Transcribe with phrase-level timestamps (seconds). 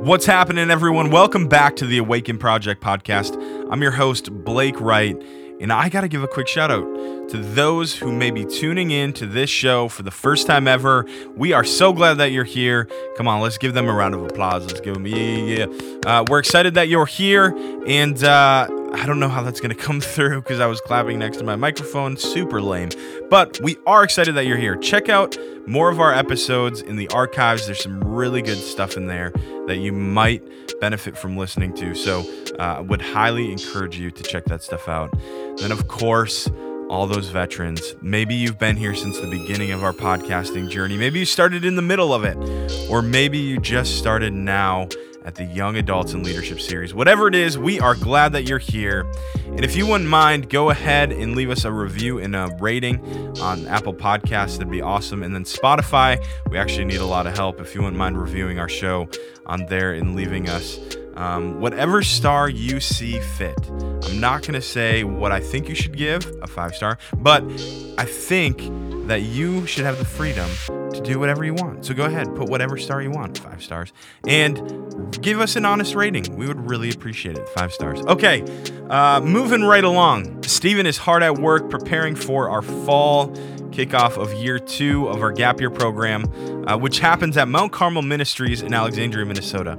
[0.00, 1.10] What's happening, everyone?
[1.10, 3.34] Welcome back to the Awaken Project podcast.
[3.70, 5.16] I'm your host, Blake Wright,
[5.58, 6.84] and I got to give a quick shout out
[7.30, 11.06] to those who may be tuning in to this show for the first time ever.
[11.34, 12.88] We are so glad that you're here.
[13.16, 14.66] Come on, let's give them a round of applause.
[14.66, 15.66] Let's give them, yeah, yeah.
[16.04, 17.56] Uh, we're excited that you're here,
[17.86, 21.18] and uh, I don't know how that's going to come through because I was clapping
[21.18, 22.16] next to my microphone.
[22.16, 22.88] Super lame.
[23.30, 24.76] But we are excited that you're here.
[24.76, 25.36] Check out
[25.66, 27.66] more of our episodes in the archives.
[27.66, 29.32] There's some really good stuff in there
[29.66, 30.42] that you might
[30.80, 31.94] benefit from listening to.
[31.94, 32.24] So
[32.58, 35.12] uh, I would highly encourage you to check that stuff out.
[35.58, 36.48] Then, of course,
[36.88, 37.94] all those veterans.
[38.00, 40.96] Maybe you've been here since the beginning of our podcasting journey.
[40.96, 42.36] Maybe you started in the middle of it,
[42.90, 44.88] or maybe you just started now
[45.26, 46.94] at the Young Adults in Leadership series.
[46.94, 49.04] Whatever it is, we are glad that you're here.
[49.44, 53.00] And if you wouldn't mind, go ahead and leave us a review and a rating
[53.40, 54.58] on Apple Podcasts.
[54.58, 55.24] That'd be awesome.
[55.24, 57.60] And then Spotify, we actually need a lot of help.
[57.60, 59.08] If you wouldn't mind reviewing our show
[59.46, 60.78] on there and leaving us
[61.16, 63.58] um, whatever star you see fit.
[64.04, 67.42] I'm not going to say what I think you should give, a five star, but
[67.98, 68.58] I think
[69.08, 70.48] that you should have the freedom
[70.92, 71.84] to do whatever you want.
[71.84, 73.92] So go ahead, put whatever star you want, five stars,
[74.26, 76.36] and give us an honest rating.
[76.36, 78.00] We would really appreciate it, five stars.
[78.06, 78.44] Okay,
[78.90, 80.42] uh, moving right along.
[80.42, 83.34] Stephen is hard at work preparing for our fall
[83.76, 86.24] kickoff of year two of our gap year program,
[86.66, 89.76] uh, which happens at Mount Carmel Ministries in Alexandria, Minnesota.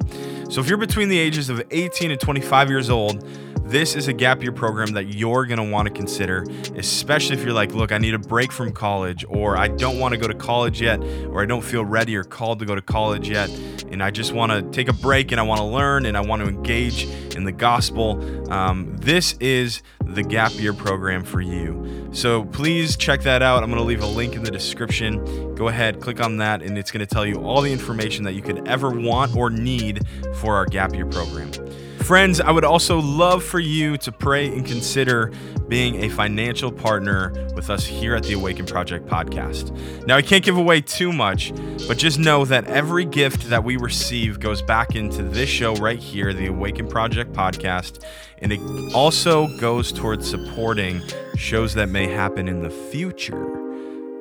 [0.52, 3.28] So if you're between the ages of 18 and 25 years old,
[3.66, 6.46] this is a gap year program that you're going to want to consider,
[6.76, 10.14] especially if you're like, look, I need a break from college, or I don't want
[10.14, 12.82] to go to college yet, or I don't feel ready or called to go to
[12.84, 13.50] college yet,
[13.92, 16.22] and I just want to take a break and I want to learn and I
[16.22, 18.54] want to engage in the gospel.
[18.54, 19.82] Um, this is
[20.14, 22.10] the gap year program for you.
[22.12, 23.64] So please check that out.
[23.64, 25.54] I'm going to leave a link in the description.
[25.56, 28.34] Go ahead, click on that, and it's going to tell you all the information that
[28.34, 31.52] you could ever want or need for our gap year program.
[32.00, 35.32] Friends, I would also love for you to pray and consider
[35.68, 39.72] being a financial partner with us here at the Awaken Project podcast.
[40.06, 41.54] Now, I can't give away too much,
[41.88, 46.00] but just know that every gift that we receive goes back into this show right
[46.00, 48.04] here, the Awaken Project podcast,
[48.40, 48.60] and it
[48.94, 51.02] also goes towards supporting
[51.36, 53.54] shows that may happen in the future.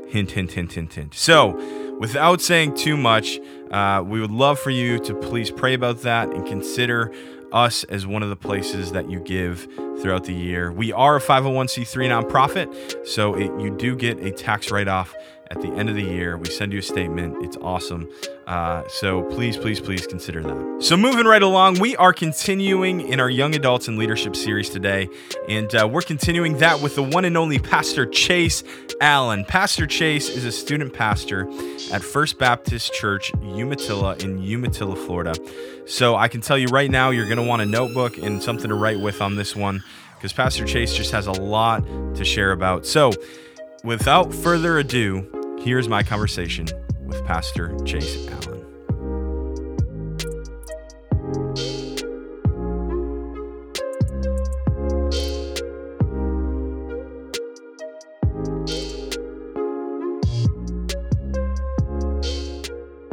[0.08, 1.14] Hint, hint, hint, hint, hint.
[1.14, 3.38] So, without saying too much,
[3.70, 7.12] uh, we would love for you to please pray about that and consider
[7.52, 9.68] us as one of the places that you give
[10.00, 10.72] throughout the year.
[10.72, 15.14] We are a 501c3 nonprofit, so it, you do get a tax write off
[15.50, 16.36] at the end of the year.
[16.36, 17.44] We send you a statement.
[17.44, 18.08] It's awesome.
[18.46, 20.78] Uh, so please, please, please consider that.
[20.80, 25.08] So moving right along, we are continuing in our Young Adults and Leadership series today,
[25.48, 28.62] and uh, we're continuing that with the one and only Pastor Chase
[29.00, 29.44] Allen.
[29.44, 31.48] Pastor Chase is a student pastor
[31.92, 35.34] at First Baptist Church, Umatilla in Umatilla, Florida.
[35.86, 38.68] So I can tell you right now, you're going to want a notebook and something
[38.68, 39.82] to write with on this one
[40.16, 42.86] because Pastor Chase just has a lot to share about.
[42.86, 43.12] So
[43.86, 45.30] without further ado,
[45.66, 46.68] Here's my conversation
[47.06, 48.62] with Pastor Chase Allen.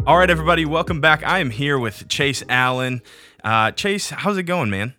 [0.06, 1.24] All right, everybody, welcome back.
[1.24, 3.02] I am here with Chase Allen.
[3.44, 4.94] Uh, Chase, how's it going, man?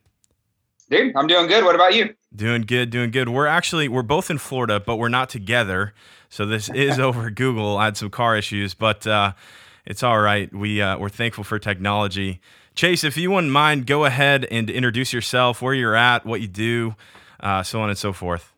[0.91, 1.63] Dude, I'm doing good.
[1.63, 2.15] What about you?
[2.35, 3.29] Doing good, doing good.
[3.29, 5.95] We're actually we're both in Florida, but we're not together.
[6.29, 7.77] So this is over Google.
[7.77, 9.33] I had some car issues, but uh,
[9.87, 10.53] it's all right.
[10.53, 12.41] We uh, we're thankful for technology.
[12.75, 16.49] Chase, if you wouldn't mind, go ahead and introduce yourself, where you're at, what you
[16.49, 16.97] do,
[17.39, 18.53] uh, so on and so forth.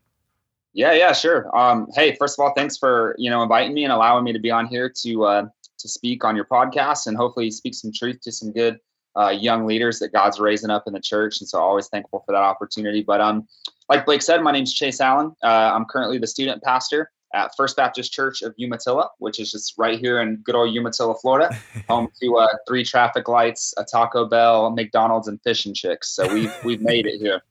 [0.72, 1.54] Yeah, yeah, sure.
[1.56, 4.38] Um, hey, first of all, thanks for you know inviting me and allowing me to
[4.38, 5.48] be on here to uh,
[5.78, 8.78] to speak on your podcast and hopefully speak some truth to some good
[9.16, 11.40] uh, young leaders that God's raising up in the church.
[11.40, 13.02] And so, always thankful for that opportunity.
[13.02, 13.46] But um,
[13.88, 15.34] like Blake said, my name's Chase Allen.
[15.42, 19.74] Uh, I'm currently the student pastor at First Baptist Church of Umatilla, which is just
[19.76, 21.54] right here in good old Umatilla, Florida,
[21.88, 26.10] home to uh, three traffic lights, a Taco Bell, McDonald's, and Fish and Chicks.
[26.10, 27.42] So we've we've made it here.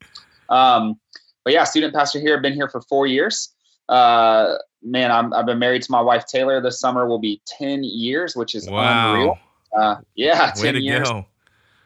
[0.50, 1.00] Um,
[1.44, 2.36] but yeah, student pastor here.
[2.36, 3.54] I've been here for four years.
[3.88, 6.60] Uh, man, I'm, I've been married to my wife Taylor.
[6.60, 9.14] This summer will be ten years, which is wow.
[9.14, 9.38] unreal.
[9.78, 11.10] Uh, yeah, Way ten years.
[11.10, 11.26] Go.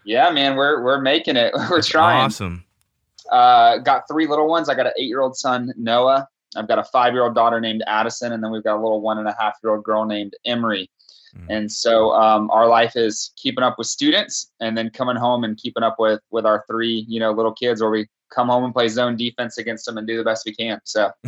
[0.09, 1.53] Yeah, man, we're we're making it.
[1.69, 2.25] we're That's trying.
[2.25, 2.65] Awesome.
[3.31, 4.67] Uh, got three little ones.
[4.67, 6.27] I got an eight-year-old son, Noah.
[6.55, 9.27] I've got a five-year-old daughter named Addison, and then we've got a little one and
[9.27, 10.89] a half-year-old girl named Emery.
[11.37, 11.45] Mm.
[11.49, 15.55] And so um, our life is keeping up with students, and then coming home and
[15.57, 18.73] keeping up with with our three, you know, little kids, where we come home and
[18.73, 20.81] play zone defense against them and do the best we can.
[20.85, 21.11] So.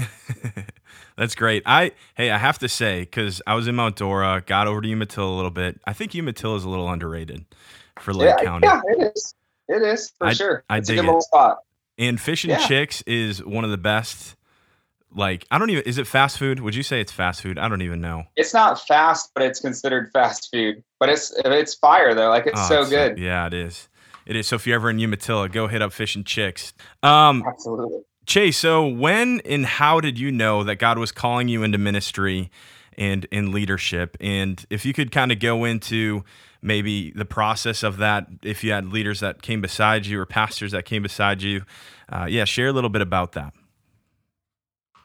[1.17, 1.61] That's great.
[1.67, 4.87] I hey, I have to say because I was in Mount Dora, got over to
[4.87, 5.79] Umatilla a little bit.
[5.85, 7.45] I think Umatilla is a little underrated.
[8.01, 8.67] For Lake yeah, County.
[8.67, 9.35] Yeah, it is.
[9.67, 10.63] It is for I, sure.
[10.69, 11.07] I it's a dig good it.
[11.07, 11.59] little spot.
[11.97, 12.67] And Fish and Yeah.
[12.67, 14.35] Chicks is one of the best.
[15.13, 16.61] Like I don't even is it fast food?
[16.61, 17.57] Would you say it's fast food?
[17.59, 18.23] I don't even know.
[18.37, 20.83] It's not fast, but it's considered fast food.
[20.99, 22.29] But it's it's fire though.
[22.29, 23.17] Like it's Oh, so good.
[23.17, 23.89] yeah, it is.
[24.25, 24.47] It is.
[24.47, 26.73] So if you're ever in Umatilla, go hit up Fish and Chicks.
[27.03, 28.01] Um, Absolutely.
[28.25, 32.49] Chase, so when and how did you know that God was calling you into ministry
[32.97, 34.17] and in leadership?
[34.19, 36.23] And if you could kind of go into
[36.61, 40.71] maybe the process of that, if you had leaders that came beside you or pastors
[40.71, 41.63] that came beside you,
[42.09, 43.53] uh, yeah, share a little bit about that.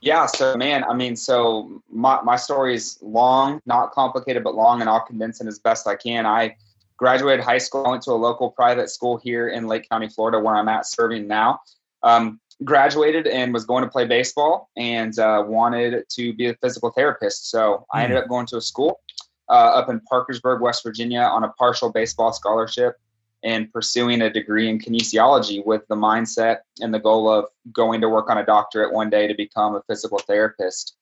[0.02, 4.80] Yeah, so man, I mean, so my my story is long, not complicated, but long,
[4.80, 6.26] and I'll condense it as best I can.
[6.26, 6.56] I
[6.96, 10.54] graduated high school, went to a local private school here in Lake County, Florida, where
[10.54, 11.60] I'm at serving now.
[12.02, 16.90] Um, graduated and was going to play baseball and uh, wanted to be a physical
[16.90, 17.50] therapist.
[17.50, 19.00] So I ended up going to a school
[19.48, 22.96] uh, up in Parkersburg, West Virginia, on a partial baseball scholarship
[23.44, 28.08] and pursuing a degree in kinesiology with the mindset and the goal of going to
[28.08, 30.96] work on a doctorate one day to become a physical therapist.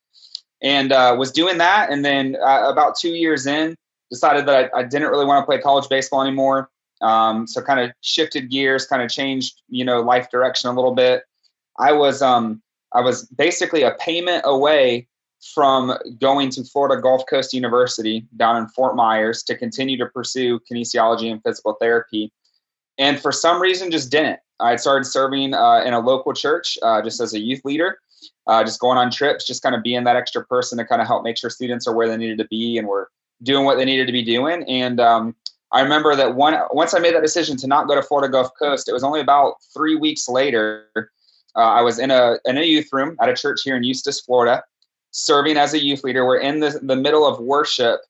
[0.61, 1.91] And uh, was doing that.
[1.91, 3.75] And then uh, about two years in,
[4.11, 6.69] decided that I, I didn't really want to play college baseball anymore.
[7.01, 10.93] Um, so kind of shifted gears, kind of changed, you know, life direction a little
[10.93, 11.23] bit.
[11.77, 12.61] I was um,
[12.93, 15.07] I was basically a payment away
[15.53, 20.59] from going to Florida Gulf Coast University down in Fort Myers to continue to pursue
[20.59, 22.31] kinesiology and physical therapy.
[22.97, 24.39] And for some reason, just didn't.
[24.59, 27.99] I started serving uh, in a local church uh, just as a youth leader,
[28.47, 31.07] uh, just going on trips, just kind of being that extra person to kind of
[31.07, 33.09] help make sure students are where they needed to be and were
[33.43, 34.63] doing what they needed to be doing.
[34.63, 35.35] And um,
[35.71, 38.51] I remember that one once I made that decision to not go to Florida Gulf
[38.57, 41.11] Coast, it was only about three weeks later.
[41.55, 44.19] Uh, I was in a in a youth room at a church here in Eustis,
[44.21, 44.63] Florida,
[45.11, 46.25] serving as a youth leader.
[46.25, 48.01] We're in the, the middle of worship,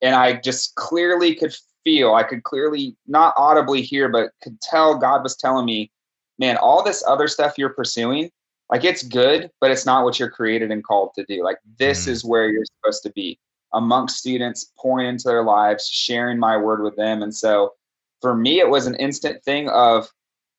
[0.00, 1.54] and I just clearly could
[1.84, 5.90] feel, I could clearly not audibly hear, but could tell God was telling me,
[6.38, 8.30] man, all this other stuff you're pursuing,
[8.70, 11.42] like it's good, but it's not what you're created and called to do.
[11.42, 12.10] Like this Mm.
[12.10, 13.38] is where you're supposed to be
[13.74, 17.22] amongst students, pouring into their lives, sharing my word with them.
[17.22, 17.72] And so
[18.20, 20.08] for me, it was an instant thing of,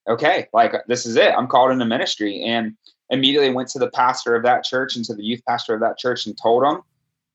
[0.08, 1.34] okay, like this is it.
[1.38, 2.44] I'm called into ministry.
[2.44, 2.76] And
[3.10, 5.98] immediately went to the pastor of that church and to the youth pastor of that
[5.98, 6.82] church and told him.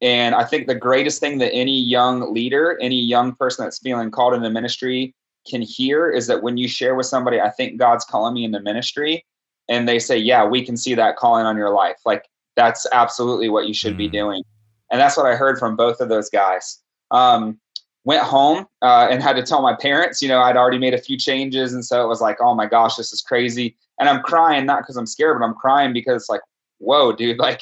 [0.00, 4.10] And I think the greatest thing that any young leader, any young person that's feeling
[4.10, 5.14] called into ministry
[5.48, 8.60] can hear is that when you share with somebody, I think God's calling me into
[8.60, 9.24] ministry,
[9.68, 11.98] and they say, Yeah, we can see that calling on your life.
[12.04, 14.12] Like that's absolutely what you should be Mm.
[14.12, 14.42] doing.
[14.90, 16.82] And that's what I heard from both of those guys.
[17.10, 17.60] Um,
[18.08, 20.98] went home uh, and had to tell my parents, you know, I'd already made a
[20.98, 21.74] few changes.
[21.74, 23.76] And so it was like, oh my gosh, this is crazy.
[24.00, 26.40] And I'm crying, not because I'm scared, but I'm crying because it's like,
[26.78, 27.60] whoa, dude, like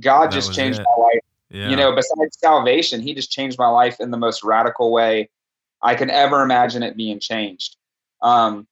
[0.00, 0.86] God That just changed it.
[0.96, 1.20] my life.
[1.50, 1.68] Yeah.
[1.68, 5.28] You know, besides salvation, he just changed my life in the most radical way
[5.82, 7.76] I can ever imagine it being changed.
[8.22, 8.66] Um,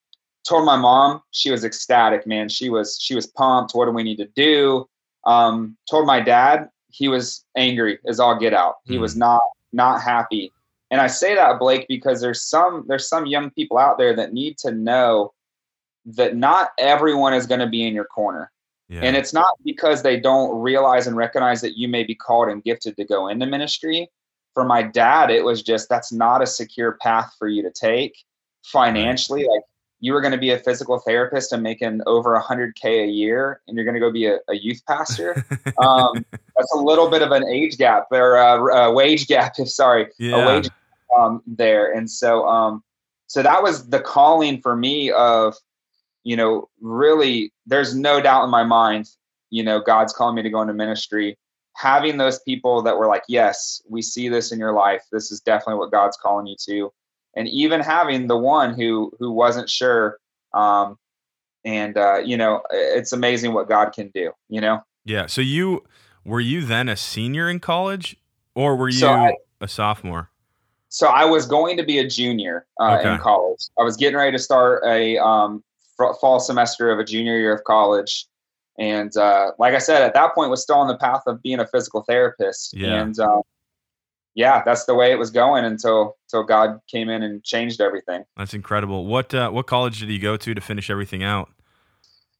[0.48, 2.48] told my mom, she was ecstatic, man.
[2.48, 3.74] She was she was pumped.
[3.74, 4.88] What do we need to do?
[5.26, 8.76] Um, told my dad, he was angry as all get out.
[8.84, 9.42] He was not
[9.74, 10.50] not happy.
[10.90, 14.32] And I say that, Blake, because there's some there's some young people out there that
[14.32, 15.32] need to know
[16.04, 18.50] that not everyone is going to be in your corner.
[18.88, 19.00] yeah.
[19.02, 22.64] And it's not because they don't realize and recognize that you may be called and
[22.64, 24.08] gifted to go into ministry.
[24.54, 28.16] For my dad, it was just that's not a secure path for you to take
[28.64, 29.46] financially.
[29.46, 29.62] Like
[30.00, 33.76] you were going to be a physical therapist and making over 100K a year, and
[33.76, 35.44] you're going to go be a, a youth pastor.
[35.78, 36.24] um,
[36.56, 40.04] that's a little bit of an age gap or uh, a wage gap, if sorry,
[40.04, 40.46] a yeah.
[40.46, 40.68] wage
[41.16, 41.92] um, there.
[41.92, 42.82] And so, um,
[43.26, 45.54] so that was the calling for me of,
[46.24, 49.08] you know, really, there's no doubt in my mind,
[49.50, 51.38] you know, God's calling me to go into ministry.
[51.76, 55.02] Having those people that were like, yes, we see this in your life.
[55.12, 56.92] This is definitely what God's calling you to.
[57.36, 60.18] And even having the one who who wasn't sure,
[60.52, 60.98] um,
[61.64, 64.32] and uh, you know, it's amazing what God can do.
[64.48, 65.26] You know, Yeah.
[65.26, 65.84] So you
[66.24, 68.16] were you then a senior in college,
[68.54, 70.29] or were you So I- a sophomore?
[70.90, 73.60] So I was going to be a junior uh, in college.
[73.78, 75.62] I was getting ready to start a um,
[76.00, 78.26] f- fall semester of a junior year of college,
[78.76, 81.60] and uh, like I said, at that point was still on the path of being
[81.60, 82.76] a physical therapist.
[82.76, 83.00] Yeah.
[83.00, 83.42] And um,
[84.34, 88.24] yeah, that's the way it was going until until God came in and changed everything.
[88.36, 89.06] That's incredible.
[89.06, 91.50] What uh, what college did you go to to finish everything out?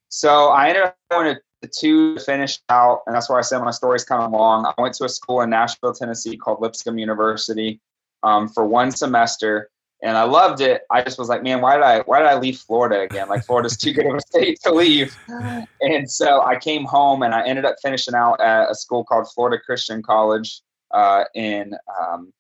[0.09, 3.43] So I ended up going to the two to finish out, and that's where I
[3.43, 4.67] said my story's kind of long.
[4.67, 7.81] I went to a school in Nashville, Tennessee called Lipscomb University
[8.23, 9.71] um, for one semester,
[10.03, 10.83] and I loved it.
[10.91, 13.29] I just was like, man, why did I why did I leave Florida again?
[13.29, 15.17] Like Florida's too good of a state to leave.
[15.83, 19.31] And so I came home, and I ended up finishing out at a school called
[19.33, 20.61] Florida Christian College
[20.91, 22.33] uh, in um,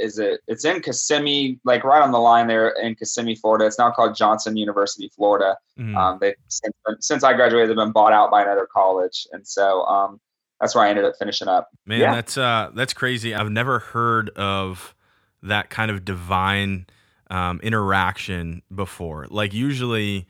[0.00, 0.40] is it?
[0.46, 3.66] It's in Kissimmee, like right on the line there in Kissimmee, Florida.
[3.66, 5.56] It's now called Johnson University, Florida.
[5.78, 5.96] Mm.
[5.96, 9.84] Um, they since, since, I graduated, they've been bought out by another college, and so
[9.84, 10.20] um,
[10.60, 11.68] that's where I ended up finishing up.
[11.86, 12.14] Man, yeah.
[12.14, 13.34] that's uh, that's crazy.
[13.34, 14.93] I've never heard of
[15.44, 16.86] that kind of divine
[17.30, 19.26] um, interaction before.
[19.30, 20.26] Like usually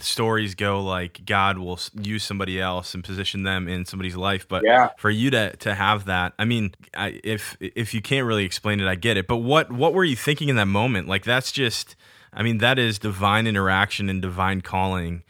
[0.00, 4.46] stories go like God will use somebody else and position them in somebody's life.
[4.46, 4.90] But yeah.
[4.98, 8.80] for you to to have that, I mean, I, if if you can't really explain
[8.80, 9.26] it, I get it.
[9.26, 11.08] But what what were you thinking in that moment?
[11.08, 11.96] Like that's just,
[12.32, 15.22] I mean, that is divine interaction and divine calling,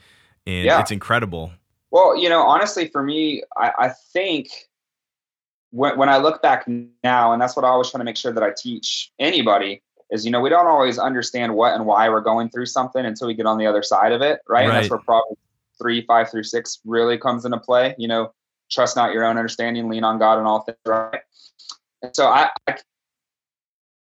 [0.45, 0.81] and yeah.
[0.81, 1.53] it's incredible.
[1.91, 4.68] Well, you know, honestly, for me, I, I think
[5.71, 6.67] when when I look back
[7.03, 10.25] now, and that's what I always try to make sure that I teach anybody is
[10.25, 13.33] you know we don't always understand what and why we're going through something until we
[13.33, 14.65] get on the other side of it right, right.
[14.65, 15.39] and that's where Proverbs
[15.79, 18.31] three five through six really comes into play you know?
[18.71, 21.21] Trust not your own understanding lean on god in all things right?
[22.01, 22.77] And so I, I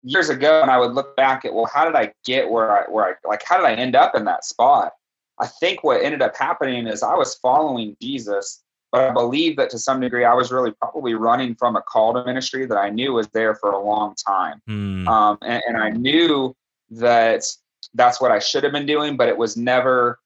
[0.03, 2.89] years ago and i would look back at well how did i get where i
[2.89, 4.93] where i like how did i end up in that spot?
[5.39, 9.69] I think what ended up happening is i was following jesus but I believe that
[9.71, 12.89] to some degree, I was really probably running from a call to ministry that I
[12.89, 14.61] knew was there for a long time.
[14.69, 15.07] Mm.
[15.07, 16.55] Um, and, and I knew
[16.91, 17.45] that
[17.93, 20.19] that's what I should have been doing, but it was never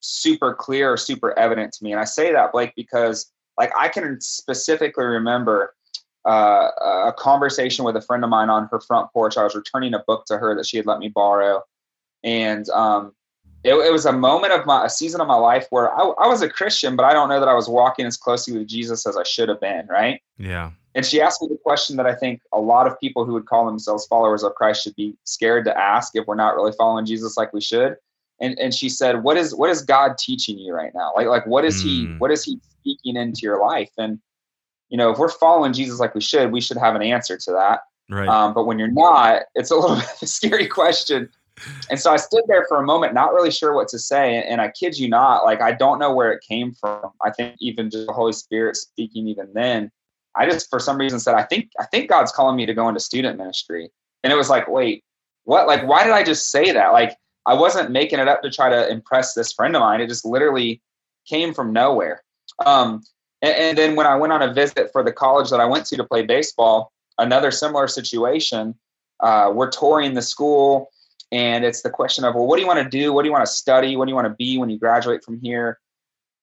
[0.00, 1.92] super clear or super evident to me.
[1.92, 5.74] And I say that, Blake, because like I can specifically remember
[6.26, 6.70] uh,
[7.06, 9.36] a conversation with a friend of mine on her front porch.
[9.36, 11.62] I was returning a book to her that she had let me borrow.
[12.24, 13.12] And um,
[13.64, 16.28] it, it, was a moment of my a season of my life where I, I,
[16.28, 19.06] was a Christian, but I don't know that I was walking as closely with Jesus
[19.06, 20.20] as I should have been, right?
[20.38, 20.70] Yeah.
[20.94, 23.46] And she asked me the question that I think a lot of people who would
[23.46, 27.04] call themselves followers of Christ should be scared to ask if we're not really following
[27.04, 27.96] Jesus like we should.
[28.40, 31.12] And and she said, "What is what is God teaching you right now?
[31.16, 31.84] Like like what is mm.
[31.84, 32.18] he hmm.
[32.18, 34.20] what is he speaking into your life?" And
[34.88, 37.50] you know, if we're following Jesus like we should, we should have an answer to
[37.52, 37.80] that.
[38.08, 38.28] Right.
[38.28, 41.28] Um, but when you're not, it's a little bit of a scary question
[41.90, 44.42] and so I stood there for a moment, not really sure what to say.
[44.42, 47.10] And I kid you not, like I don't know where it came from.
[47.24, 49.90] I think even just the Holy Spirit speaking even then.
[50.36, 52.88] I just for some reason said, I think I think God's calling me to go
[52.88, 53.90] into student ministry.
[54.22, 55.04] And it was like, wait,
[55.44, 55.66] what?
[55.66, 56.92] Like, why did I just say that?
[56.92, 60.00] Like I wasn't making it up to try to impress this friend of mine.
[60.00, 60.82] It just literally
[61.26, 62.22] came from nowhere.
[62.64, 63.02] Um,
[63.42, 65.86] and, and then when I went on a visit for the college that I went
[65.86, 68.74] to to play baseball, another similar situation.
[69.20, 70.90] Uh, we're touring the school
[71.30, 73.12] and it's the question of, well, what do you want to do?
[73.12, 73.96] What do you want to study?
[73.96, 75.78] What do you want to be when you graduate from here?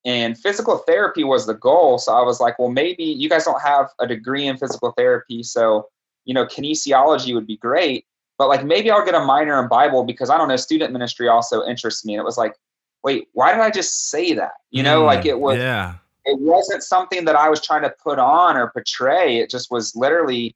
[0.04, 1.98] And physical therapy was the goal.
[1.98, 5.42] So I was like, well, maybe you guys don't have a degree in physical therapy.
[5.42, 5.88] So,
[6.24, 8.06] you know, kinesiology would be great.
[8.38, 11.26] But like maybe I'll get a minor in Bible because I don't know, student ministry
[11.28, 12.14] also interests me.
[12.14, 12.54] And it was like,
[13.02, 14.52] wait, why did I just say that?
[14.70, 15.94] You know, mm, like it was yeah.
[16.24, 19.38] it wasn't something that I was trying to put on or portray.
[19.38, 20.54] It just was literally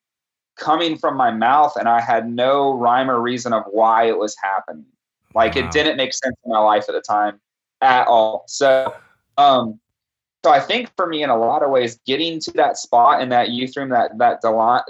[0.60, 4.36] coming from my mouth and I had no rhyme or reason of why it was
[4.40, 4.86] happening.
[5.34, 5.62] Like wow.
[5.62, 7.40] it didn't make sense in my life at the time
[7.80, 8.44] at all.
[8.46, 8.94] So,
[9.38, 9.80] um,
[10.44, 13.28] so I think for me, in a lot of ways, getting to that spot in
[13.30, 14.40] that youth room, that that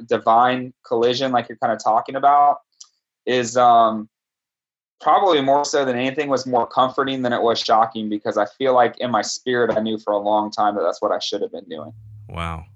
[0.06, 2.58] divine collision, like you're kind of talking about,
[3.26, 4.08] is um,
[5.00, 8.74] probably more so than anything was more comforting than it was shocking because I feel
[8.74, 11.42] like in my spirit I knew for a long time that that's what I should
[11.42, 11.92] have been doing.
[12.28, 12.66] Wow,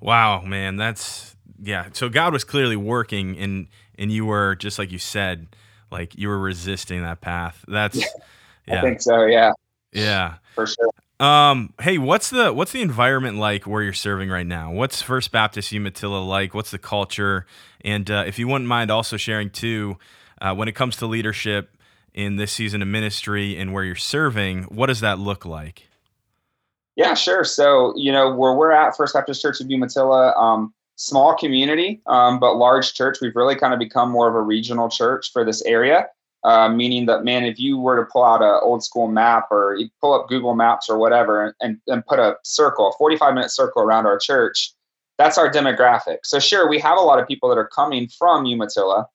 [0.00, 1.29] wow, man, that's
[1.62, 1.88] yeah.
[1.92, 3.66] So God was clearly working, and
[3.98, 5.48] and you were just like you said,
[5.90, 7.64] like you were resisting that path.
[7.68, 8.06] That's yeah.
[8.66, 8.78] yeah.
[8.78, 9.24] I think so.
[9.26, 9.52] Yeah.
[9.92, 10.34] Yeah.
[10.54, 10.90] For sure.
[11.20, 14.72] Um, hey, what's the what's the environment like where you're serving right now?
[14.72, 16.54] What's First Baptist Umatilla like?
[16.54, 17.44] What's the culture?
[17.82, 19.98] And uh, if you wouldn't mind also sharing too,
[20.40, 21.76] uh, when it comes to leadership
[22.14, 25.88] in this season of ministry and where you're serving, what does that look like?
[26.96, 27.44] Yeah, sure.
[27.44, 30.32] So you know where we're at, First Baptist Church of Umatilla.
[30.36, 33.18] Um, small community, um, but large church.
[33.22, 36.08] We've really kind of become more of a regional church for this area.
[36.44, 39.76] Uh, meaning that, man, if you were to pull out an old school map or
[39.78, 43.50] you pull up Google Maps or whatever and, and put a circle, a 45 minute
[43.50, 44.72] circle around our church,
[45.18, 46.18] that's our demographic.
[46.24, 49.06] So, sure, we have a lot of people that are coming from Umatilla,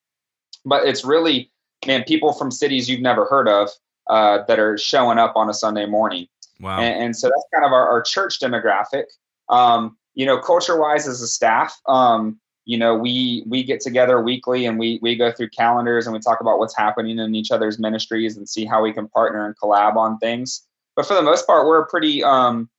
[0.66, 1.52] but it's really,
[1.88, 3.70] man, people from cities you've never heard of
[4.08, 6.28] uh, that are showing up on a Sunday morning.
[6.60, 6.80] Wow.
[6.80, 9.06] And, and so that's kind of our, our church demographic.
[9.50, 14.22] Um, you know, culture wise as a staff, um, you know, we we get together
[14.22, 17.52] weekly and we we go through calendars and we talk about what's happening in each
[17.52, 20.66] other's ministries and see how we can partner and collab on things.
[20.96, 22.70] But for the most part, we're pretty um,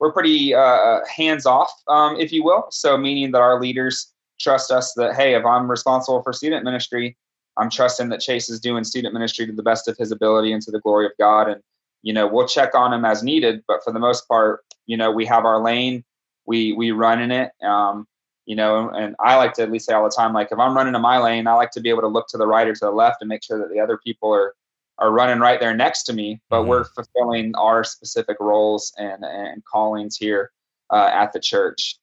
[0.00, 2.66] we're pretty uh, hands off, um, if you will.
[2.70, 7.16] So meaning that our leaders trust us that hey, if I'm responsible for student ministry,
[7.58, 10.62] I'm trusting that Chase is doing student ministry to the best of his ability and
[10.62, 11.48] to the glory of God.
[11.48, 11.60] And
[12.02, 15.10] you know, we'll check on him as needed, but for the most part, you know,
[15.10, 16.02] we have our lane
[16.46, 17.52] we we run in it.
[17.62, 18.06] Um,
[18.46, 20.76] you know, and, I like to at least say all the time, like if I'm
[20.76, 22.74] running in my lane, I like to be able to look to the right or
[22.74, 24.54] to the left and make sure that the other people are
[24.98, 26.68] are running right there next to me, but mm-hmm.
[26.68, 30.52] we're fulfilling our specific roles and and callings here
[30.90, 31.98] uh, at the church.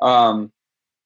[0.00, 0.52] Um,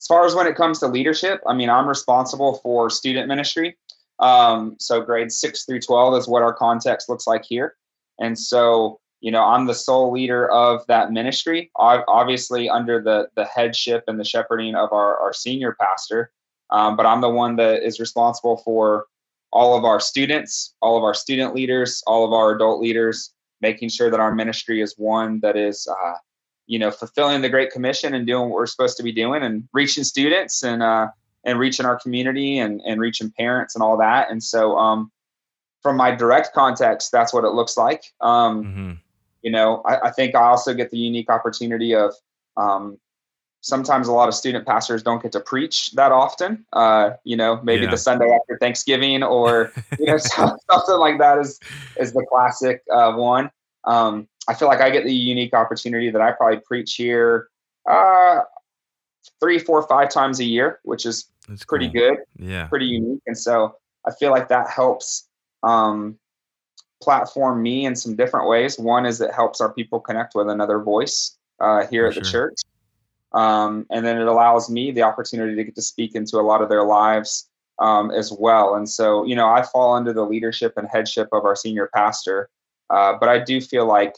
[0.00, 3.76] as far as when it comes to leadership, I mean, I'm responsible for student ministry.
[4.18, 7.74] Um, so grades six through 12 is what our context looks like here.
[8.20, 13.46] And so, you know, I'm the sole leader of that ministry, obviously under the, the
[13.46, 16.30] headship and the shepherding of our, our senior pastor.
[16.68, 19.06] Um, but I'm the one that is responsible for
[19.50, 23.88] all of our students, all of our student leaders, all of our adult leaders, making
[23.88, 26.16] sure that our ministry is one that is, uh,
[26.66, 29.66] you know, fulfilling the Great Commission and doing what we're supposed to be doing and
[29.72, 31.08] reaching students and, uh,
[31.44, 34.30] and reaching our community and, and reaching parents and all that.
[34.30, 35.10] And so, um,
[35.80, 38.04] from my direct context, that's what it looks like.
[38.20, 38.92] Um, mm-hmm.
[39.44, 42.14] You know, I, I, think I also get the unique opportunity of
[42.56, 42.98] um,
[43.60, 46.64] sometimes a lot of student pastors don't get to preach that often.
[46.72, 47.90] Uh, you know, maybe yeah.
[47.90, 51.60] the Sunday after Thanksgiving or you know something like that is
[52.00, 53.50] is the classic uh, one.
[53.84, 57.48] Um, I feel like I get the unique opportunity that I probably preach here
[57.88, 58.40] uh,
[59.40, 62.00] three, four, five times a year, which is That's pretty cool.
[62.00, 62.18] good.
[62.38, 63.20] Yeah, pretty unique.
[63.26, 65.28] And so I feel like that helps
[65.62, 66.18] um,
[67.04, 68.78] platform me in some different ways.
[68.78, 72.28] One is it helps our people connect with another voice uh, here For at the
[72.28, 72.49] sure.
[72.49, 72.61] church.
[73.32, 76.62] Um, and then it allows me the opportunity to get to speak into a lot
[76.62, 77.49] of their lives
[77.80, 78.76] um, as well.
[78.76, 82.49] And so, you know, I fall under the leadership and headship of our senior pastor,
[82.90, 84.14] uh, but I do feel like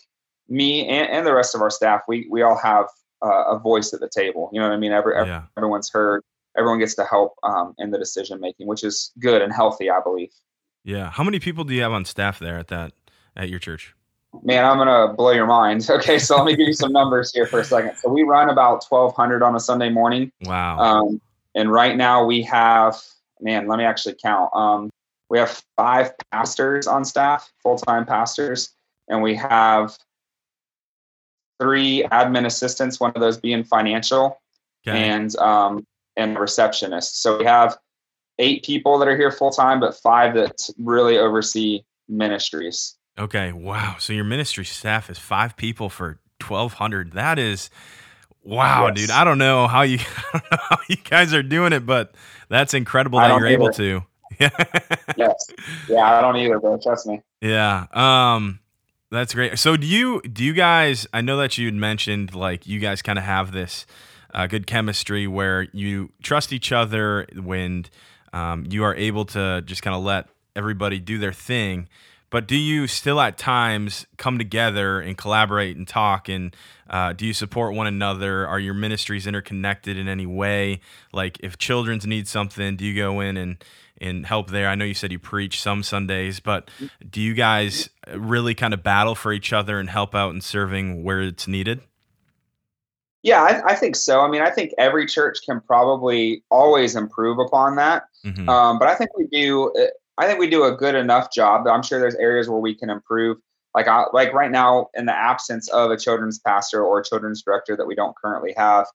[0.49, 2.87] me and, and, the rest of our staff, we we all have
[3.25, 4.51] uh, a voice at the table.
[4.53, 4.93] You know what I mean?
[4.93, 5.43] Every, yeah.
[5.57, 6.23] everyone's heard.
[6.57, 10.01] Everyone gets to help um, in the decision making, which is good and healthy, I
[10.01, 10.31] believe.
[10.87, 11.11] Yeah.
[11.11, 12.93] How many people do you have on staff there at that
[13.35, 13.95] at your church?
[14.43, 15.87] Man, I'm gonna blow your mind.
[15.97, 17.97] Okay, so let me give you some numbers here for a second.
[17.97, 20.31] So we run about 1,200 on a Sunday morning.
[20.43, 20.79] Wow.
[20.79, 21.21] Um,
[21.55, 22.97] and right now we have,
[23.41, 24.55] man, let me actually count.
[24.55, 24.91] Um,
[25.29, 28.71] we have five pastors on staff, full time pastors,
[29.09, 29.97] and we have
[31.61, 33.01] three admin assistants.
[33.01, 34.41] One of those being financial,
[34.87, 35.09] okay.
[35.09, 35.85] and um,
[36.17, 37.23] and receptionist.
[37.23, 37.77] So we have
[38.39, 42.97] eight people that are here full time, but five that really oversee ministries.
[43.19, 43.53] Okay.
[43.53, 43.97] Wow.
[43.99, 47.13] So your ministry staff is five people for 1200.
[47.13, 47.71] That is
[48.43, 48.97] wow, yes.
[48.97, 49.11] dude.
[49.11, 49.99] I don't know how you
[50.35, 52.15] know how you guys are doing it, but
[52.49, 53.49] that's incredible that you're either.
[53.49, 54.03] able to.
[55.17, 55.47] yes.
[55.89, 56.79] Yeah, I don't either, bro.
[56.79, 57.23] Trust me.
[57.41, 57.87] Yeah.
[57.93, 58.61] Um
[59.11, 59.59] that's great.
[59.59, 63.01] So do you do you guys I know that you had mentioned like you guys
[63.01, 63.87] kind of have this
[64.35, 67.87] uh, good chemistry where you trust each other when
[68.37, 71.89] um, you are able to just kind of let everybody do their thing.
[72.29, 76.29] But do you still at times come together and collaborate and talk?
[76.29, 76.55] And
[76.91, 78.47] uh, do you support one another?
[78.47, 80.81] Are your ministries interconnected in any way?
[81.15, 83.65] Like if children's need something, do you go in and
[83.99, 84.69] and help there?
[84.69, 86.71] I know you said you preach some Sundays, but
[87.09, 91.03] do you guys really kind of battle for each other and help out in serving
[91.03, 91.81] where it's needed?
[93.27, 94.21] Yeah, I, I, think so.
[94.21, 98.05] I mean, I think every church can probably always improve upon that.
[98.25, 98.49] Mm-hmm.
[98.49, 99.75] Um, but I think we do.
[100.17, 101.67] I think we do a good enough job.
[101.67, 103.39] I'm sure there's areas where we can improve.
[103.75, 107.43] Like, I, like right now, in the absence of a children's pastor or a children's
[107.43, 108.87] director that we don't currently have,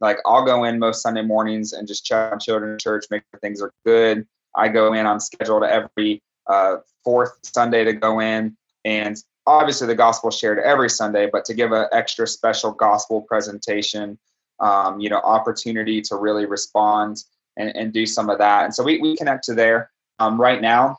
[0.00, 3.40] like I'll go in most Sunday mornings and just check on children's church, make sure
[3.40, 4.26] things are good.
[4.56, 5.06] I go in.
[5.06, 10.90] I'm scheduled every uh, fourth Sunday to go in and obviously the gospel shared every
[10.90, 14.18] Sunday, but to give an extra special gospel presentation,
[14.60, 17.24] um, you know, opportunity to really respond
[17.56, 18.64] and, and, do some of that.
[18.64, 19.90] And so we, we connect to there.
[20.18, 20.98] Um, right now,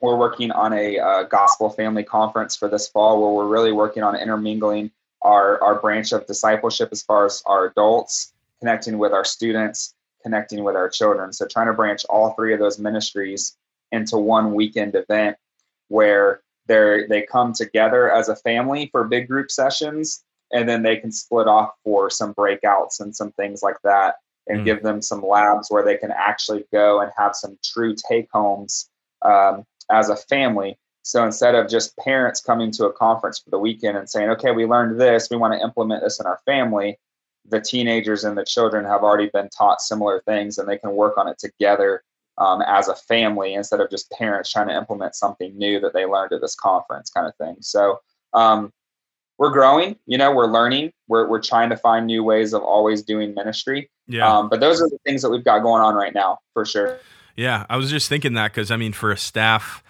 [0.00, 4.02] we're working on a uh, gospel family conference for this fall where we're really working
[4.02, 4.90] on intermingling
[5.22, 10.64] our, our branch of discipleship as far as our adults, connecting with our students, connecting
[10.64, 11.32] with our children.
[11.32, 13.56] So trying to branch all three of those ministries
[13.92, 15.36] into one weekend event
[15.88, 16.40] where
[16.70, 21.12] they they come together as a family for big group sessions and then they can
[21.12, 24.64] split off for some breakouts and some things like that and mm.
[24.64, 28.88] give them some labs where they can actually go and have some true take homes
[29.22, 33.58] um, as a family so instead of just parents coming to a conference for the
[33.58, 36.96] weekend and saying okay we learned this we want to implement this in our family
[37.48, 41.18] the teenagers and the children have already been taught similar things and they can work
[41.18, 42.04] on it together
[42.38, 46.04] um, as a family instead of just parents trying to implement something new that they
[46.06, 47.56] learned at this conference kind of thing.
[47.60, 48.00] So
[48.32, 48.72] um,
[49.38, 53.02] we're growing, you know, we're learning, we're, we're trying to find new ways of always
[53.02, 53.90] doing ministry.
[54.06, 54.30] Yeah.
[54.30, 56.98] Um, but those are the things that we've got going on right now for sure.
[57.36, 57.66] Yeah.
[57.68, 59.82] I was just thinking that because I mean, for a staff,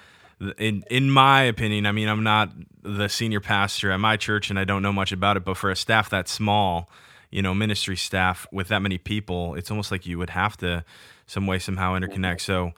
[0.56, 2.50] in in my opinion, I mean, I'm not
[2.82, 5.70] the senior pastor at my church and I don't know much about it, but for
[5.70, 6.88] a staff that small,
[7.30, 10.84] you know ministry staff with that many people it's almost like you would have to
[11.30, 12.72] some way somehow interconnect so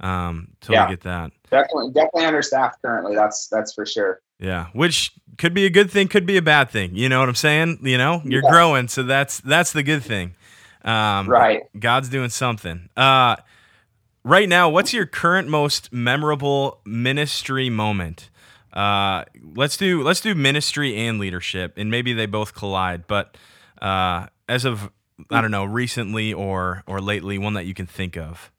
[0.00, 0.88] um totally Yeah.
[0.90, 3.14] get that Definitely, definitely understaffed currently.
[3.14, 4.20] That's that's for sure.
[4.38, 7.28] yeah which could be a good thing could be a bad thing you know what
[7.28, 8.50] i'm saying you know you're Yeah.
[8.50, 10.34] growing so that's that's the good thing
[10.84, 11.62] um Right.
[11.78, 13.36] god's doing something uh
[14.24, 18.30] right now what's your current most memorable ministry moment
[18.72, 19.24] uh
[19.56, 23.36] let's do let's do ministry and leadership and maybe they both collide but
[23.80, 24.90] uh as of
[25.30, 28.50] i don't know recently or or lately one that you can think of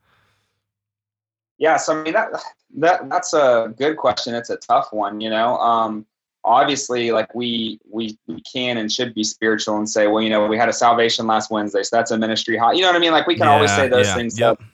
[1.57, 2.29] Yeah, so I mean that
[2.77, 4.33] that that's a good question.
[4.33, 5.57] It's a tough one, you know.
[5.57, 6.05] Um,
[6.43, 10.47] obviously, like we we we can and should be spiritual and say, well, you know,
[10.47, 12.73] we had a salvation last Wednesday, so that's a ministry high.
[12.73, 13.11] You know what I mean?
[13.11, 14.39] Like we can always say those yeah, things.
[14.39, 14.57] yep.
[14.59, 14.65] So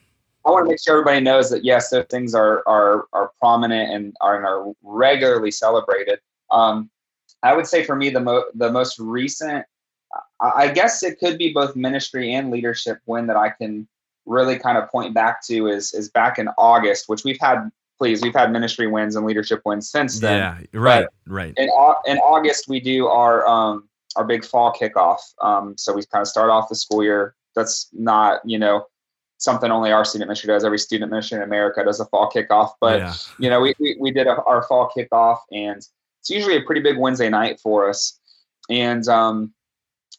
[0.44, 3.92] I want to make sure everybody knows that yes, those things are are are prominent
[3.92, 6.20] and are, and are regularly celebrated.
[6.50, 6.90] Um,
[7.42, 9.64] I would say for me the mo- the most recent,
[10.40, 13.88] I, I guess it could be both ministry and leadership win that I can
[14.24, 17.70] really kind of point back to is is back in August, which we've had.
[17.98, 20.36] Please, we've had ministry wins and leadership wins since then.
[20.72, 21.70] yeah right right In,
[22.04, 25.16] in August, we do our um, our big fall kickoff.
[25.40, 27.34] Um, so we kind of start off the school year.
[27.54, 28.86] That's not you know
[29.38, 30.62] something only our student ministry does.
[30.62, 33.96] Every student ministry in America does a fall kickoff, but yeah you know, we, we,
[33.98, 35.78] we did a, our fall kickoff and
[36.26, 38.18] it's usually a pretty big Wednesday night for us.
[38.68, 39.52] And um,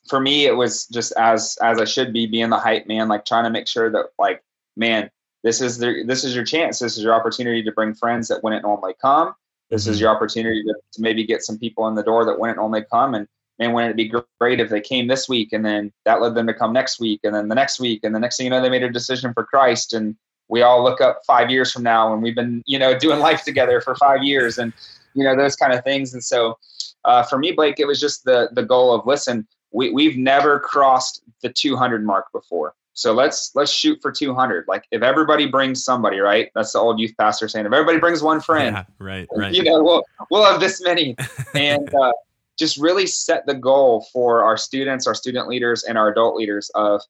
[0.09, 3.25] for me, it was just as, as I should be being the hype man, like
[3.25, 4.43] trying to make sure that like,
[4.75, 5.09] man,
[5.43, 6.79] this is the, this is your chance.
[6.79, 9.33] This is your opportunity to bring friends that wouldn't normally come.
[9.69, 10.01] This is Mhm.
[10.01, 13.13] your opportunity to, to maybe get some people in the door that wouldn't normally come.
[13.15, 13.27] And
[13.59, 16.47] man, wouldn't it be great if they came this week and then that led them
[16.47, 18.61] to come next week and then the next week and the next thing you know,
[18.61, 20.15] they made a decision for Christ and
[20.47, 23.43] we all look up five years from now and we've been, you know, doing life
[23.43, 24.71] together for five years and,
[25.13, 26.13] you know, those kind of things.
[26.13, 26.57] And so
[27.03, 30.59] uh, for me, Blake, it was just the, the goal of, listen, we, we've never
[30.59, 32.73] crossed the 200 mark before.
[32.93, 34.65] So let's, let's shoot for 200.
[34.67, 36.49] Like if everybody brings somebody, right?
[36.55, 39.63] That's the old youth pastor saying, if everybody brings one friend, yeah right right you
[39.63, 41.15] know, we'll, we'll have this many
[41.53, 42.11] and uh,
[42.57, 46.71] just really set the goal for our students, our student leaders and our adult leaders
[46.73, 47.01] of,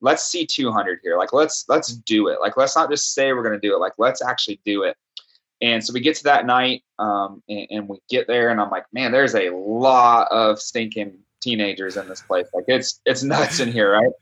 [0.00, 1.18] let's see 200 here.
[1.18, 2.40] Like, let's, let's do it.
[2.40, 3.80] Like, let's not just say we're going to do it.
[3.80, 4.96] Like, let's actually do it.
[5.60, 8.70] And so we get to that night um, and, and we get there and I'm
[8.70, 12.46] like, man, there's a lot of stinking teenagers in this place.
[12.54, 13.92] Like it's, it's nuts in here.
[13.92, 14.12] Right.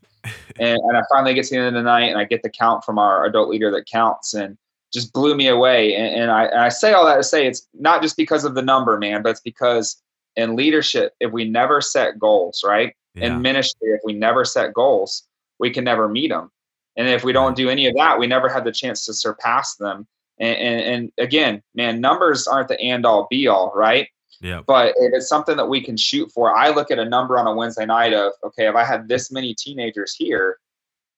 [0.59, 2.51] And, and I finally get to the end of the night and I get the
[2.51, 4.57] count from our adult leader that counts and
[4.93, 5.97] just blew me away.
[5.97, 8.55] And, and I, and I say all that to say it's not just because of
[8.55, 10.03] the number, man, but it's because
[10.37, 12.95] in leadership, if we never set goals, right?
[13.15, 13.27] yeah.
[13.27, 15.25] In ministry, if we never set goals,
[15.59, 16.51] we can never meet them.
[16.97, 19.77] And if we don't do any of that, we never have the chance to surpass
[19.77, 20.07] them.
[20.39, 24.09] And, and, and again, man, numbers aren't the end all be all, right?
[24.43, 24.61] Yeah.
[24.67, 27.47] But if it's something that we can shoot for i look at a number on
[27.47, 30.59] a wednesday night of okay if i had this many teenagers here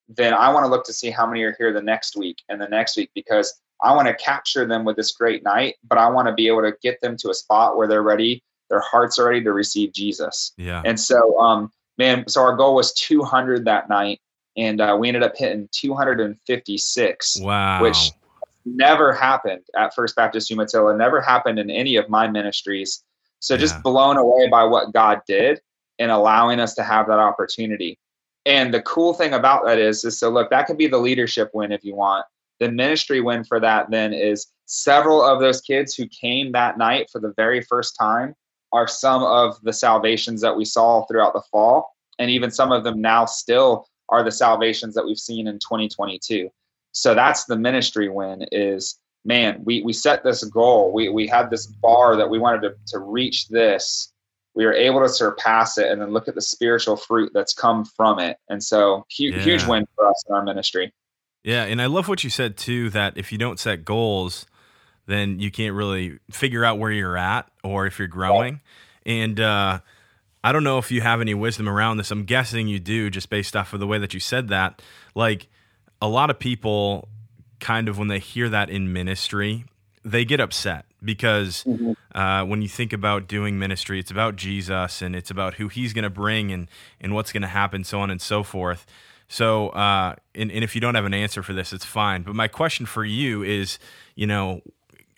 [0.09, 2.61] then i want to look to see how many are here the next week and
[2.61, 6.09] the next week because i want to capture them with this great night but i
[6.09, 9.19] want to be able to get them to a spot where they're ready their hearts
[9.19, 10.53] are ready to receive jesus.
[10.57, 10.83] Yeah.
[10.85, 14.21] And so um man so our goal was 200 that night
[14.57, 17.83] and uh, we ended up hitting 256 wow.
[17.83, 18.11] which
[18.65, 23.03] never happened at First Baptist Umatilla, never happened in any of my ministries.
[23.45, 23.83] So just Yeah.
[23.83, 25.61] blown away by what God did
[25.99, 27.99] in allowing us to have that opportunity.
[28.47, 31.51] And the cool thing about that is, is so look, that could be the leadership
[31.53, 32.25] win if you want.
[32.61, 37.11] The ministry win for that then is several of those kids who came that night
[37.11, 38.35] for the very first time
[38.73, 41.95] are some of the salvations that we saw throughout the fall.
[42.19, 46.51] And even some of them now still are the salvations that we've seen in 2022
[46.95, 51.51] so that's the ministry win is man we, we set this goal we, we had
[51.51, 54.13] this bar that we wanted to, to reach this
[54.55, 57.85] we were able to surpass it and then look at the spiritual fruit that's come
[57.85, 60.93] from it and so huge, huge win for us in our ministry
[61.45, 64.47] Yeah, and I love what you said too that if you don't set goals,
[65.07, 68.61] then you can't really figure out where you're at or if you're growing.
[69.05, 69.81] And uh,
[70.43, 72.11] I don't know if you have any wisdom around this.
[72.11, 74.81] I'm guessing you do just based off of the way that you said that.
[75.15, 75.49] Like
[76.01, 77.09] a lot of people
[77.65, 79.65] kind of when they hear that in ministry,
[80.05, 81.67] they get upset because
[82.15, 85.95] uh, when you think about doing ministry, it's about Jesus and it's about who He's
[85.95, 86.69] going to bring and
[87.01, 88.85] and what's going to happen, so on and so forth.
[89.29, 92.23] So, uh, and, and if you don't have an answer for this, it's fine.
[92.23, 93.79] But my question for you is,
[94.15, 94.61] you know,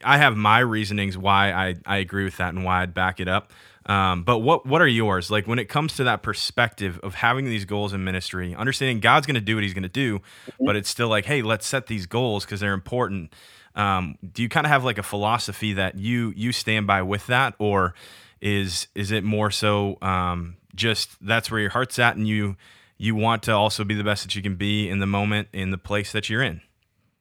[0.05, 3.27] I have my reasonings why I, I agree with that and why I'd back it
[3.27, 3.53] up.
[3.87, 5.31] Um, but what what are yours?
[5.31, 9.27] Like when it comes to that perspective of having these goals in ministry, understanding God's
[9.27, 10.20] going to do what He's going to do,
[10.59, 13.33] but it's still like, hey, let's set these goals because they're important.
[13.77, 17.27] Um, do you kind of have like a philosophy that you you stand by with
[17.29, 17.94] that, or
[18.40, 22.57] is is it more so um, just that's where your heart's at, and you
[22.99, 25.70] you want to also be the best that you can be in the moment in
[25.70, 26.61] the place that you're in.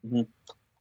[0.06, 0.22] Mm-hmm.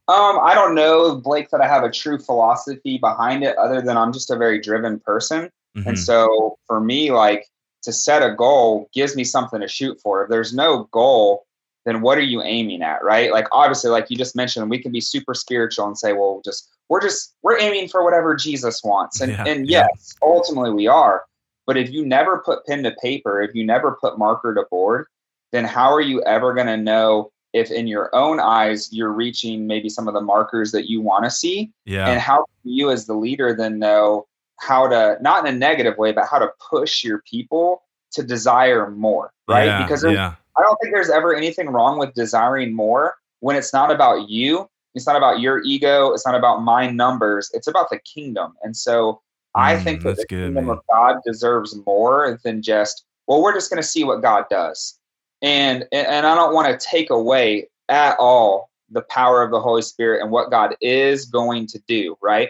[0.07, 3.97] Um, I don't know, Blake, that I have a true philosophy behind it, other than
[3.97, 5.49] I'm just a very driven person.
[5.75, 5.89] Mm-hmm.
[5.89, 7.45] And so for me, like
[7.83, 10.23] to set a goal gives me something to shoot for.
[10.23, 11.45] If there's no goal,
[11.85, 13.31] then what are you aiming at, right?
[13.31, 16.69] Like obviously, like you just mentioned, we can be super spiritual and say, well, just
[16.89, 19.21] we're just we're aiming for whatever Jesus wants.
[19.21, 20.27] And yeah, and yes, yeah.
[20.27, 21.23] ultimately we are.
[21.67, 25.07] But if you never put pen to paper, if you never put marker to board,
[25.51, 29.65] then how are you ever going to know if in your own eyes you're reaching
[29.65, 31.71] maybe some of the markers that you want to see?
[31.85, 32.09] Yeah.
[32.09, 34.27] And how can you as the leader then know
[34.59, 38.89] how to not in a negative way, but how to push your people to desire
[38.91, 39.65] more, right?
[39.65, 40.35] Yeah, because yeah.
[40.57, 44.69] I don't think there's ever anything wrong with desiring more when it's not about you.
[44.93, 46.13] It's not about your ego.
[46.13, 47.51] It's not about my numbers.
[47.53, 48.53] It's about the kingdom.
[48.63, 49.21] And so
[49.53, 50.77] I mm, think that the good, kingdom man.
[50.77, 54.97] of God deserves more than just, well, we're just going to see what God does.
[55.41, 59.81] And, and I don't want to take away at all the power of the Holy
[59.81, 62.49] Spirit and what God is going to do, right?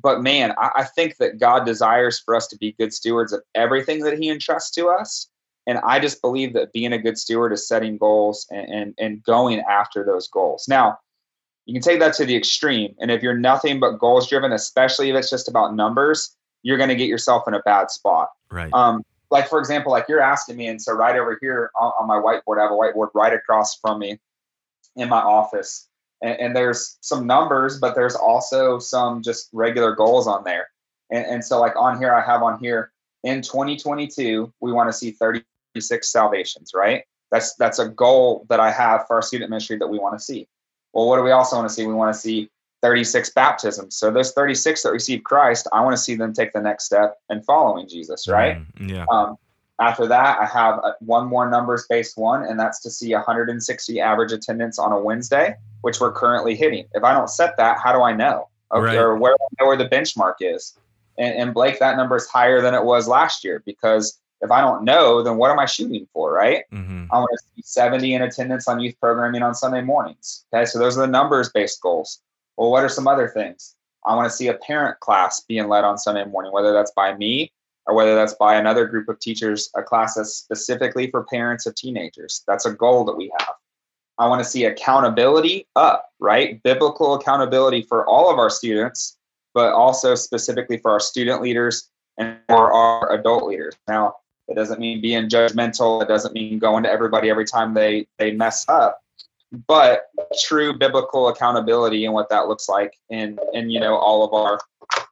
[0.00, 3.42] But man, I, I think that God desires for us to be good stewards of
[3.54, 5.28] everything that He entrusts to us.
[5.66, 9.22] And I just believe that being a good steward is setting goals and, and, and
[9.24, 10.66] going after those goals.
[10.68, 10.98] Now,
[11.64, 12.94] you can take that to the extreme.
[13.00, 16.88] And if you're nothing but goals driven, especially if it's just about numbers, you're going
[16.88, 18.28] to get yourself in a bad spot.
[18.50, 18.72] Right.
[18.72, 22.06] Um, like for example, like you're asking me, and so right over here on, on,
[22.06, 24.20] my whiteboard, I have a whiteboard right across from me
[24.94, 25.88] in my office,
[26.22, 30.68] and, and there's some numbers, but there's also some just regular goals on there.
[31.10, 34.92] And, and so like on here, I have on here in 2022, we want to
[34.92, 37.04] see 36 salvations, right?
[37.30, 40.24] That's that's a goal that I have for our student ministry that we want to
[40.24, 40.48] see.
[40.92, 41.86] Well, what do we also want to see?
[41.86, 42.50] We want to see
[42.82, 43.96] 36 baptisms.
[43.96, 47.16] So those 36 that receive Christ, I want to see them take the next step
[47.28, 48.58] in following Jesus, right?
[48.78, 49.04] Mm, yeah.
[49.10, 49.36] Um,
[49.80, 54.00] after that, I have a, one more numbers based one, and that's to see 160
[54.00, 56.84] average attendance on a Wednesday, which we're currently hitting.
[56.94, 58.48] If I don't set that, how do I know?
[58.72, 58.96] Okay, right.
[58.96, 60.76] or where I know where the benchmark is?
[61.16, 64.62] And, and Blake, that number is higher than it was last year because if I
[64.62, 66.64] don't know, then what am I shooting for, right?
[66.72, 67.04] Mm-hmm.
[67.12, 70.44] I want to see 70 in attendance on youth programming on Sunday mornings.
[70.52, 72.20] Okay, so those are the numbers based goals.
[72.56, 73.76] Well, what are some other things?
[74.04, 77.14] I want to see a parent class being led on Sunday morning, whether that's by
[77.16, 77.52] me
[77.86, 81.76] or whether that's by another group of teachers, a class that's specifically for parents of
[81.76, 82.42] teenagers.
[82.48, 83.54] That's a goal that we have.
[84.18, 86.62] I want to see accountability up, right?
[86.62, 89.18] Biblical accountability for all of our students,
[89.54, 93.74] but also specifically for our student leaders and for our adult leaders.
[93.88, 94.16] Now,
[94.48, 96.02] it doesn't mean being judgmental.
[96.02, 99.02] It doesn't mean going to everybody every time they they mess up.
[99.66, 100.06] But
[100.40, 104.60] true biblical accountability and what that looks like in in you know all of our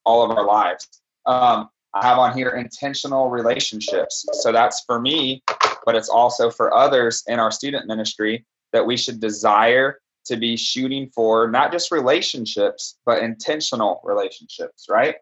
[0.05, 0.89] all of our lives.
[1.27, 4.27] Um, I have on here intentional relationships.
[4.33, 5.43] So that's for me,
[5.85, 10.57] but it's also for others in our student ministry that we should desire to be
[10.57, 15.17] shooting for not just relationships, but intentional relationships, right?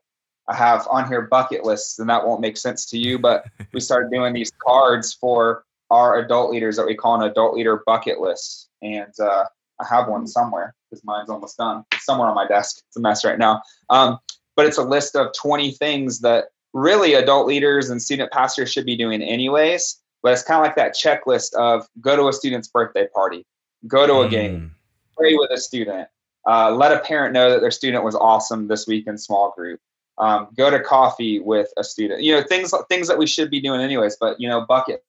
[0.49, 3.81] I have on here bucket lists, and that won't make sense to you, but we
[3.89, 8.21] started doing these cards for our adult leaders that we call an adult leader bucket
[8.21, 8.71] list.
[8.81, 9.45] And uh,
[9.81, 11.85] I have one somewhere because mine's almost done.
[11.93, 12.79] It's somewhere on my desk.
[12.89, 13.63] It's a mess right now.
[13.91, 14.19] Um,
[14.57, 18.87] but it's a list of 20 things that really adult leaders and student pastors should
[18.87, 20.02] be doing anyways.
[20.23, 23.45] But it's kind of like that checklist of go to a student's birthday party,
[23.87, 24.31] go to a mm.
[24.31, 24.75] game,
[25.17, 26.09] pray with a student,
[26.49, 29.81] uh, let a parent know that their student was awesome this week in small group,
[30.19, 32.23] um, go to coffee with a student.
[32.23, 34.17] You know, things things that we should be doing anyways.
[34.21, 35.05] But you know, bucket.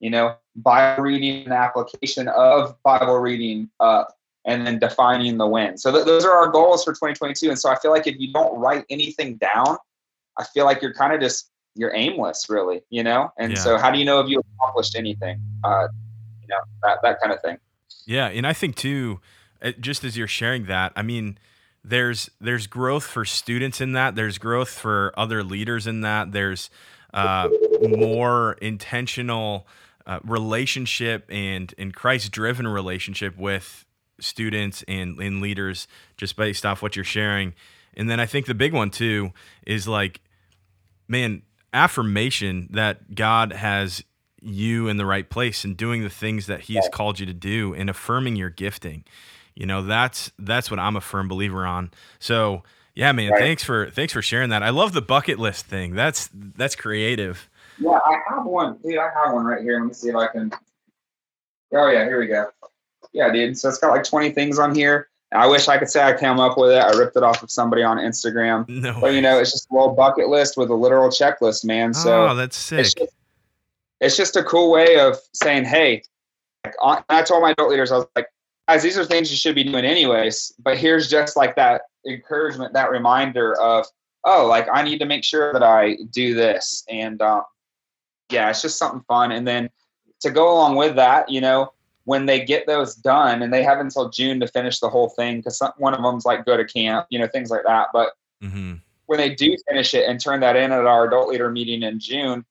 [0.00, 5.78] You know, Bible reading and application of Bible reading up, and then defining the win.
[5.78, 7.48] So th- those are our goals for 2022.
[7.48, 9.76] And so I feel like if you don't write anything down,
[10.36, 12.82] I feel like you're kind of just you're aimless, really.
[12.90, 13.32] You know.
[13.38, 13.58] And yeah.
[13.58, 15.40] so how do you know if you accomplished anything?
[15.62, 15.88] Uh,
[16.40, 17.58] you know, that that kind of thing.
[18.06, 19.20] Yeah, and I think too,
[19.80, 21.38] just as you're sharing that, I mean
[21.84, 24.14] there's there's growth for students in that.
[24.14, 26.32] There's growth for other leaders in that.
[26.32, 26.70] There's
[27.12, 27.48] uh,
[27.82, 29.66] more intentional
[30.06, 33.84] uh, relationship and and Christ driven relationship with
[34.20, 37.54] students and, and leaders just based off what you're sharing.
[37.96, 39.32] And then I think the big one too
[39.66, 40.20] is like,
[41.08, 41.42] man,
[41.74, 44.02] affirmation that God has
[44.40, 47.34] you in the right place and doing the things that He has called you to
[47.34, 49.04] do and affirming your gifting.
[49.54, 51.90] You know, that's that's what I'm a firm believer on.
[52.18, 52.62] So
[52.94, 53.40] yeah, man, right.
[53.40, 54.62] thanks for thanks for sharing that.
[54.62, 55.94] I love the bucket list thing.
[55.94, 57.48] That's that's creative.
[57.78, 58.78] Yeah, I have one.
[58.82, 59.78] Dude, I have one right here.
[59.80, 60.52] Let me see if I can.
[61.72, 62.46] Oh yeah, here we go.
[63.12, 63.58] Yeah, dude.
[63.58, 65.08] So it's got like 20 things on here.
[65.34, 66.78] I wish I could say I came up with it.
[66.78, 68.68] I ripped it off of somebody on Instagram.
[68.84, 71.94] No, but you know, it's just a little bucket list with a literal checklist, man.
[71.94, 72.84] So oh, that's sick.
[72.84, 72.98] Just,
[74.00, 76.02] it's just a cool way of saying, hey,
[76.64, 78.28] like, I told my adult leaders, I was like,
[78.68, 80.52] guys, these are things you should be doing anyways.
[80.58, 83.86] But here's just like that encouragement, that reminder of,
[84.24, 86.84] oh, like I need to make sure that I do this.
[86.88, 87.42] And um,
[88.30, 89.32] yeah, it's just something fun.
[89.32, 89.70] And then
[90.20, 91.72] to go along with that, you know,
[92.04, 95.38] when they get those done and they have until June to finish the whole thing,
[95.38, 97.88] because one of them's like go to camp, you know, things like that.
[97.92, 98.12] But
[98.42, 98.74] mm-hmm.
[99.06, 101.98] when they do finish it and turn that in at our adult leader meeting in
[101.98, 102.44] June,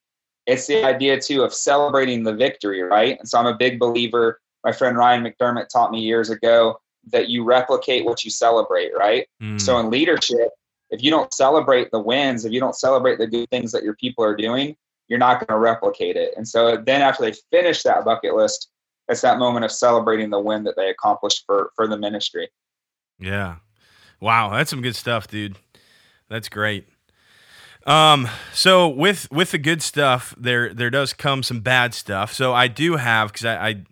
[0.45, 3.17] it's the idea too of celebrating the victory, right?
[3.19, 4.41] And so I'm a big believer.
[4.63, 6.79] My friend Ryan McDermott taught me years ago
[7.11, 9.27] that you replicate what you celebrate, right?
[9.41, 9.61] Mm.
[9.61, 10.49] So in leadership,
[10.89, 13.95] if you don't celebrate the wins, if you don't celebrate the good things that your
[13.95, 14.75] people are doing,
[15.07, 16.33] you're not going to replicate it.
[16.37, 18.69] And so then after they finish that bucket list,
[19.09, 22.49] it's that moment of celebrating the win that they accomplished for for the ministry.
[23.19, 23.57] Yeah.
[24.19, 25.57] Wow, that's some good stuff, dude.
[26.29, 26.87] That's great.
[27.85, 32.33] Um, so with with the good stuff, there there does come some bad stuff.
[32.33, 33.83] So I do have because I, I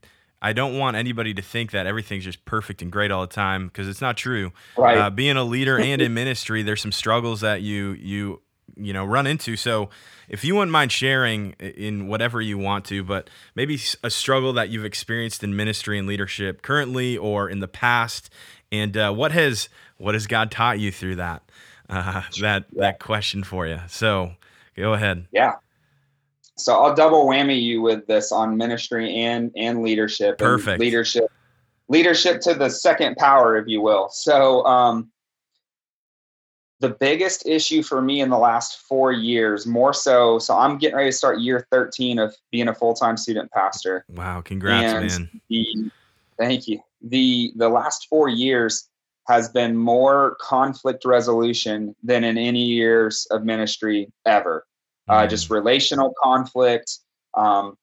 [0.42, 3.68] I don't want anybody to think that everything's just perfect and great all the time
[3.68, 4.54] because it's not true.
[4.78, 4.98] Right.
[4.98, 8.42] Uh, being a leader and in ministry, there's some struggles that you you
[8.76, 9.56] you know run into.
[9.56, 9.90] So
[10.30, 14.70] if you wouldn't mind sharing in whatever you want to, but maybe a struggle that
[14.70, 18.30] you've experienced in ministry and leadership currently or in the past,
[18.72, 21.44] and uh, what has what has God taught you through that?
[21.92, 22.82] uh, that yeah.
[22.82, 23.80] that question for you.
[23.88, 24.32] So
[24.78, 25.28] go ahead.
[25.32, 25.56] Yeah.
[26.56, 30.38] So I'll double whammy you with this on ministry and and leadership.
[30.38, 30.76] Perfect.
[30.76, 31.30] And leadership,
[31.90, 34.10] leadership to the second power, if you will.
[34.10, 35.12] So um,
[36.82, 40.98] the biggest issue for me in the last four years, more so, so I'm getting
[40.98, 44.04] ready to start year 13 of being a full time student pastor.
[44.10, 45.42] Wow, congrats, and man!
[45.50, 45.92] The,
[46.40, 46.82] thank you.
[47.02, 48.90] the The last four years
[49.28, 54.66] has been more conflict resolution than in any years of ministry ever.
[55.08, 55.24] Uh, mm.
[55.24, 56.98] Uh, just relational conflict.
[57.36, 57.78] Um,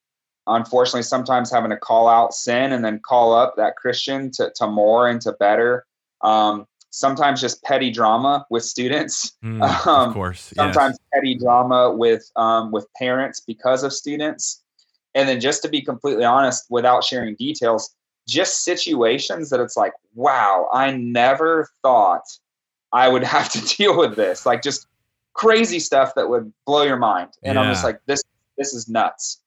[0.48, 4.66] unfortunately, sometimes having to call out sin and then call up that Christian to, to
[4.66, 5.86] more and to better.
[6.20, 9.32] Um, sometimes just petty drama with students.
[9.44, 10.52] Mm, um, of course.
[10.56, 14.62] Sometimes petty drama with um, with parents because of students.
[15.14, 17.94] And then just to be completely honest, without sharing details,
[18.26, 22.24] just situations that it's like, wow, I never thought
[22.92, 24.44] I would have to deal with this.
[24.44, 24.86] Like just
[25.34, 27.30] crazy stuff that would blow your mind.
[27.42, 27.62] And yeah.
[27.62, 28.22] I'm just like, this
[28.56, 29.40] this is nuts.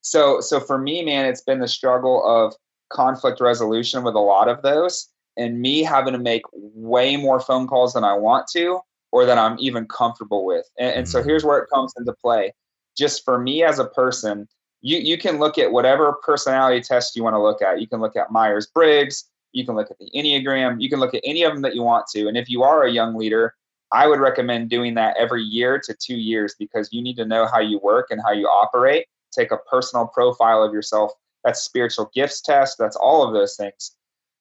[0.00, 2.54] So so for me, man, it's been the struggle of
[2.90, 7.66] conflict resolution with a lot of those and me having to make way more phone
[7.66, 8.80] calls than I want to
[9.12, 10.66] or that I'm even comfortable with.
[10.78, 11.24] And, and so mm.
[11.24, 12.52] here's where it comes into play.
[12.96, 14.48] Just for me as a person,
[14.80, 17.80] you you can look at whatever personality test you want to look at.
[17.80, 21.14] You can look at Myers Briggs, you can look at the Enneagram, you can look
[21.14, 22.28] at any of them that you want to.
[22.28, 23.54] And if you are a young leader,
[23.92, 27.46] I would recommend doing that every year to two years because you need to know
[27.46, 29.06] how you work and how you operate.
[29.32, 31.12] Take a personal profile of yourself.
[31.44, 32.76] That's spiritual gifts test.
[32.78, 33.96] That's all of those things.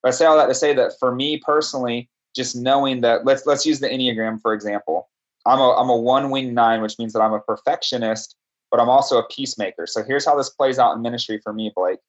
[0.07, 3.45] But I say all that to say that for me personally, just knowing that let's
[3.45, 5.09] let's use the Enneagram for example.
[5.45, 8.35] I'm a I'm a one wing nine, which means that I'm a perfectionist
[8.71, 9.87] but I'm also a peacemaker.
[9.87, 11.99] So here's how this plays out in ministry for me, Blake.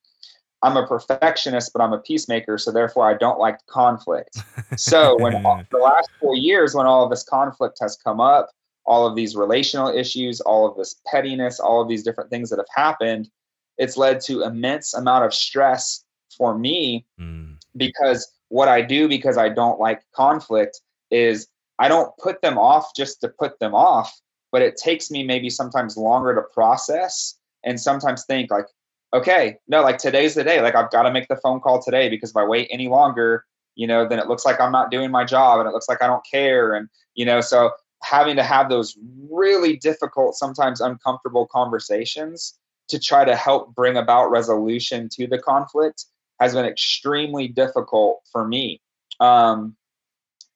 [0.63, 4.39] I'm a perfectionist, but I'm a peacemaker, so therefore I don't like conflict.
[4.77, 5.33] So when
[5.71, 8.51] the last four years, when all of this conflict has come up,
[8.85, 12.59] all of these relational issues, all of this pettiness, all of these different things that
[12.59, 13.31] have happened,
[13.77, 16.05] it's led to immense amount of stress
[16.37, 17.55] for me mm.
[17.79, 22.91] Because what I do because I don't like conflict is I don't put them off
[22.97, 24.13] just to put them off
[24.53, 28.67] but it takes me maybe sometimes longer to process and sometimes think like
[29.13, 30.61] okay no like today's the day.
[30.61, 33.45] Like i've got to make the phone call today because if i wait any longer
[33.75, 36.03] you know then it looks like i'm not doing my job and it looks like
[36.03, 37.71] i don't care and you know so
[38.03, 38.97] having to have those
[39.31, 46.07] really difficult sometimes uncomfortable conversations to try to help bring about resolution to the conflict
[46.41, 48.81] has been extremely difficult for me
[49.21, 49.77] um,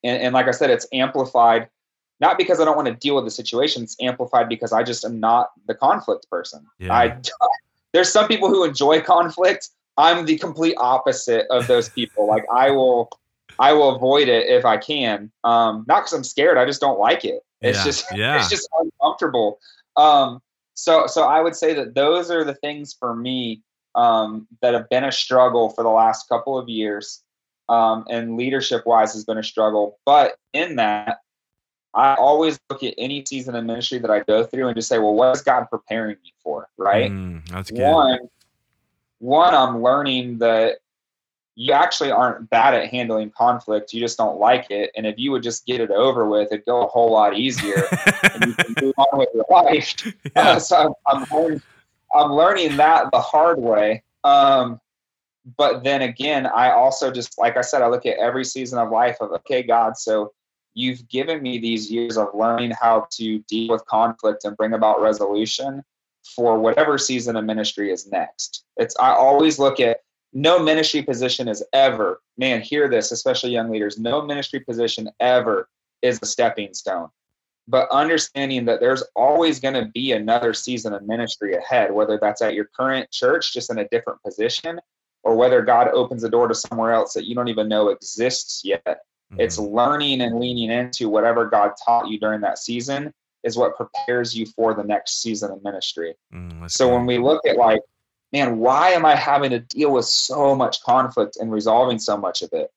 [0.05, 1.68] and, and like i said it's amplified
[2.23, 3.83] not because I don't want to deal with the situation.
[3.83, 6.64] It's amplified because I just am not the conflict person.
[6.79, 6.95] Yeah.
[6.95, 7.16] I
[7.92, 9.71] there's some people who enjoy conflict.
[9.99, 12.29] I'm the complete opposite of those people.
[12.29, 13.11] like I will,
[13.59, 15.33] I will avoid it if I can.
[15.42, 16.59] Um, not because I'm scared.
[16.59, 17.42] I just don't like it.
[17.61, 17.85] It's yeah.
[17.85, 18.38] just, yeah.
[18.38, 19.59] it's just uncomfortable.
[19.96, 20.40] Um,
[20.75, 23.63] so, so I would say that those are the things for me
[23.95, 27.23] um, that have been a struggle for the last couple of years.
[27.69, 29.99] Um, and leadership wise has been a struggle.
[30.05, 31.19] But in that,
[31.95, 34.99] I always look at any season of ministry that I go through and just say,
[34.99, 36.69] well, what is God preparing me for?
[36.77, 37.11] Right.
[37.11, 37.81] Mm, that's good.
[37.81, 38.19] One,
[39.19, 40.79] one, I'm learning that
[41.55, 43.93] you actually aren't bad at handling conflict.
[43.93, 44.90] You just don't like it.
[44.97, 47.85] And if you would just get it over with, it'd go a whole lot easier
[48.35, 49.95] and you can move on with your life.
[50.05, 50.43] Yeah.
[50.43, 51.63] Uh, so I'm, I'm, learning,
[52.15, 54.02] I'm learning that the hard way.
[54.25, 54.81] Um,
[55.56, 58.90] but then again, I also just like I said, I look at every season of
[58.90, 60.33] life of okay, God, so
[60.75, 65.02] you've given me these years of learning how to deal with conflict and bring about
[65.02, 65.83] resolution
[66.37, 68.65] for whatever season of ministry is next.
[68.77, 69.98] It's I always look at
[70.33, 75.69] no ministry position is ever, man, hear this, especially young leaders, no ministry position ever
[76.00, 77.08] is a stepping stone.
[77.73, 82.42] But understanding that there's always going to be another season of ministry ahead, whether that's
[82.42, 84.79] at your current church, just in a different position,
[85.23, 88.60] or whether God opens a door to somewhere else that you don't even know exists
[88.62, 88.83] yet.
[88.85, 89.40] Mm-hmm.
[89.40, 93.10] It's learning and leaning into whatever God taught you during that season
[93.42, 96.14] is what prepares you for the next season of ministry.
[96.31, 97.81] Mm, so when we look at like,
[98.35, 102.42] man, why am I having to deal with so much conflict and resolving so much
[102.42, 102.70] of it?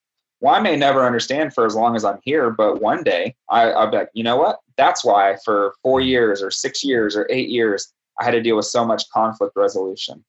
[0.46, 3.72] Well, I may never understand for as long as I'm here, but one day I,
[3.72, 4.60] I'll be like, you know what?
[4.78, 8.56] That's why for four years or six years or eight years, I had to deal
[8.56, 10.24] with so much conflict resolution.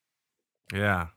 [0.73, 1.09] Yeah.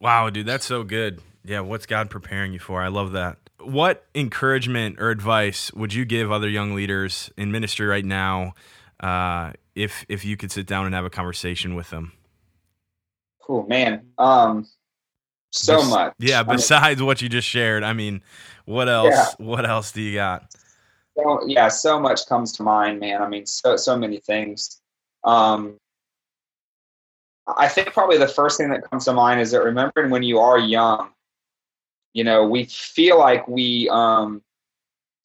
[0.00, 1.20] Wow, dude, that's so good.
[1.44, 2.82] Yeah, what's God preparing you for?
[2.82, 7.86] I love that what encouragement or advice would you give other young leaders in ministry
[7.86, 8.54] right now
[8.98, 12.12] uh, if if you could sit down and have a conversation with them?
[13.40, 14.08] Cool, man.
[14.18, 14.66] Um,
[15.54, 16.14] so Bes- much.
[16.18, 16.42] Yeah.
[16.42, 18.22] Besides I mean, what you just shared, I mean,
[18.64, 19.14] what else?
[19.14, 19.44] Yeah.
[19.44, 20.54] What else do you got?
[21.16, 23.22] So, yeah, so much comes to mind, man.
[23.22, 24.80] I mean, so so many things.
[25.22, 25.78] Um,
[27.46, 30.38] I think probably the first thing that comes to mind is that remembering when you
[30.38, 31.10] are young,
[32.14, 34.42] you know, we feel like we um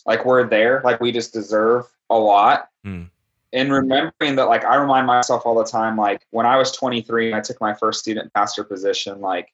[0.06, 2.70] like we're there, like we just deserve a lot.
[2.86, 3.10] Mm.
[3.52, 7.28] And remembering that like I remind myself all the time, like when I was 23
[7.28, 9.52] and I took my first student pastor position, like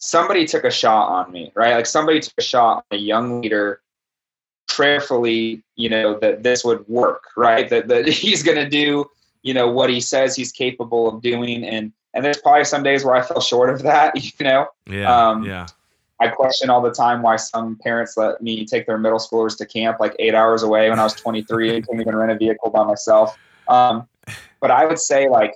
[0.00, 1.74] somebody took a shot on me, right?
[1.74, 3.80] Like somebody took a shot on a young leader
[4.66, 7.68] prayerfully, you know, that this would work, right?
[7.68, 9.08] That that he's gonna do,
[9.42, 11.64] you know, what he says he's capable of doing.
[11.64, 14.68] And and there's probably some days where I fell short of that, you know.
[14.86, 15.28] Yeah.
[15.28, 15.66] Um, yeah.
[16.22, 19.64] I question all the time why some parents let me take their middle schoolers to
[19.64, 22.68] camp like eight hours away when I was 23 and couldn't even rent a vehicle
[22.68, 23.38] by myself.
[23.68, 24.06] Um,
[24.60, 25.54] but I would say like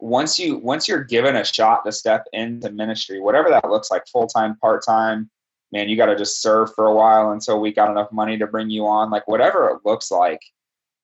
[0.00, 4.06] once you once you're given a shot to step into ministry, whatever that looks like,
[4.06, 5.30] full time, part time,
[5.72, 8.46] man, you got to just serve for a while until we got enough money to
[8.46, 9.10] bring you on.
[9.10, 10.40] Like whatever it looks like,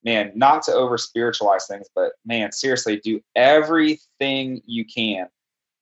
[0.05, 5.29] man, not to over spiritualize things, but man, seriously, do everything you can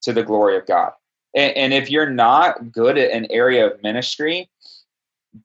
[0.03, 0.93] to the glory of God.
[1.35, 4.51] And, and if you're not good at an area of ministry,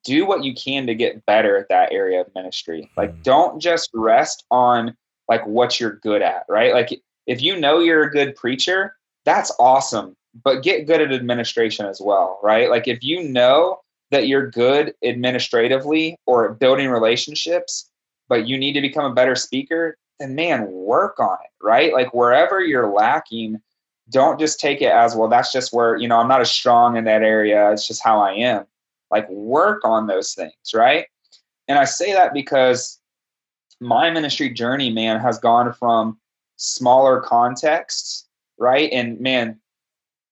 [0.04, 2.90] do what you can to get better at that area of ministry.
[2.96, 3.22] Like, hmm.
[3.22, 4.96] don't just rest on
[5.28, 6.72] like what you're good at, right?
[6.74, 11.86] Like, if you know you're a good preacher, that's awesome, but get good at administration
[11.86, 12.70] as well, right?
[12.70, 17.90] Like, if you know that you're good administratively or building relationships,
[18.28, 21.92] but you need to become a better speaker, then man, work on it, right?
[21.92, 23.60] Like, wherever you're lacking,
[24.10, 26.96] don't just take it as well that's just where you know i'm not as strong
[26.96, 28.64] in that area it's just how i am
[29.10, 31.06] like work on those things right
[31.68, 32.98] and i say that because
[33.80, 36.18] my ministry journey man has gone from
[36.60, 39.58] smaller context, right and man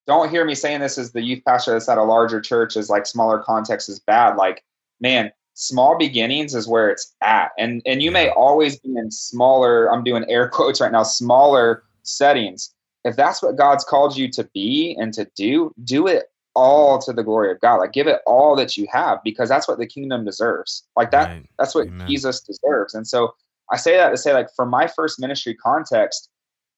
[0.06, 2.88] don't hear me saying this as the youth pastor that's at a larger church is
[2.88, 4.64] like smaller context is bad like
[5.00, 9.92] man small beginnings is where it's at and and you may always be in smaller
[9.92, 12.72] i'm doing air quotes right now smaller settings
[13.04, 17.12] if that's what God's called you to be and to do, do it all to
[17.12, 17.76] the glory of God.
[17.76, 20.84] Like give it all that you have because that's what the kingdom deserves.
[20.96, 21.46] Like that right.
[21.58, 22.06] that's what Amen.
[22.06, 22.94] Jesus deserves.
[22.94, 23.34] And so
[23.72, 26.28] I say that to say like from my first ministry context,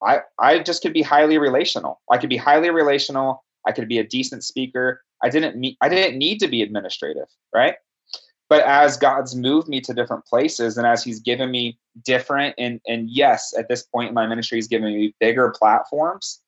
[0.02, 2.00] I I just could be highly relational.
[2.10, 3.44] I could be highly relational.
[3.66, 5.02] I could be a decent speaker.
[5.22, 7.74] I didn't meet I didn't need to be administrative, right?
[8.50, 12.80] but as god's moved me to different places and as he's given me different and
[12.86, 16.42] and yes at this point in my ministry he's given me bigger platforms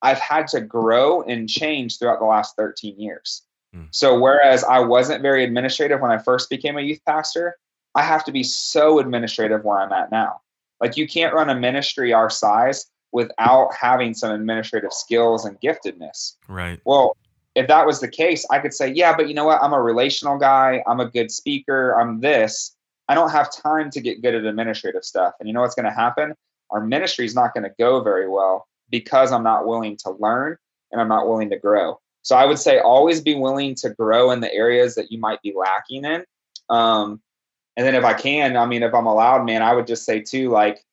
[0.00, 3.42] i've had to grow and change throughout the last 13 years
[3.76, 3.86] mm.
[3.90, 7.56] so whereas i wasn't very administrative when i first became a youth pastor
[7.94, 10.40] i have to be so administrative where i'm at now
[10.80, 16.36] like you can't run a ministry our size without having some administrative skills and giftedness
[16.48, 17.16] right well
[17.58, 19.60] if that was the case, I could say, yeah, but you know what?
[19.60, 20.80] I'm a relational guy.
[20.86, 22.00] I'm a good speaker.
[22.00, 22.76] I'm this.
[23.08, 25.34] I don't have time to get good at administrative stuff.
[25.40, 26.34] And you know what's going to happen?
[26.70, 30.56] Our ministry is not going to go very well because I'm not willing to learn
[30.92, 31.98] and I'm not willing to grow.
[32.22, 35.42] So I would say always be willing to grow in the areas that you might
[35.42, 36.24] be lacking in.
[36.68, 37.20] Um,
[37.78, 40.20] and then if I can, I mean, if I'm allowed, man, I would just say
[40.20, 40.84] too, like,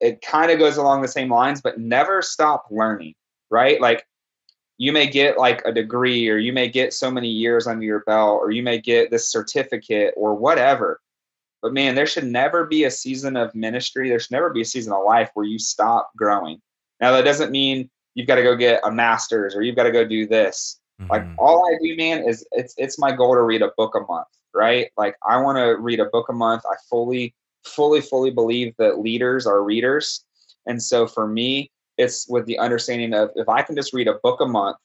[0.00, 3.14] it kind of goes along the same lines, but never stop learning,
[3.50, 3.80] right?
[3.80, 4.04] Like,
[4.76, 8.00] you may get like a degree or you may get so many years under your
[8.00, 11.00] belt or you may get this certificate or whatever
[11.62, 14.64] but man there should never be a season of ministry there should never be a
[14.64, 16.60] season of life where you stop growing
[17.00, 19.92] Now that doesn't mean you've got to go get a master's or you've got to
[19.92, 20.80] go do this.
[21.00, 21.10] Mm-hmm.
[21.10, 24.00] Like all I do, man, is it's it's my goal to read a book a
[24.00, 24.90] month, right?
[24.96, 26.62] Like I want to read a book a month.
[26.66, 27.34] I fully,
[27.64, 30.24] fully, fully believe that leaders are readers,
[30.66, 34.14] and so for me, it's with the understanding of if I can just read a
[34.14, 34.76] book a month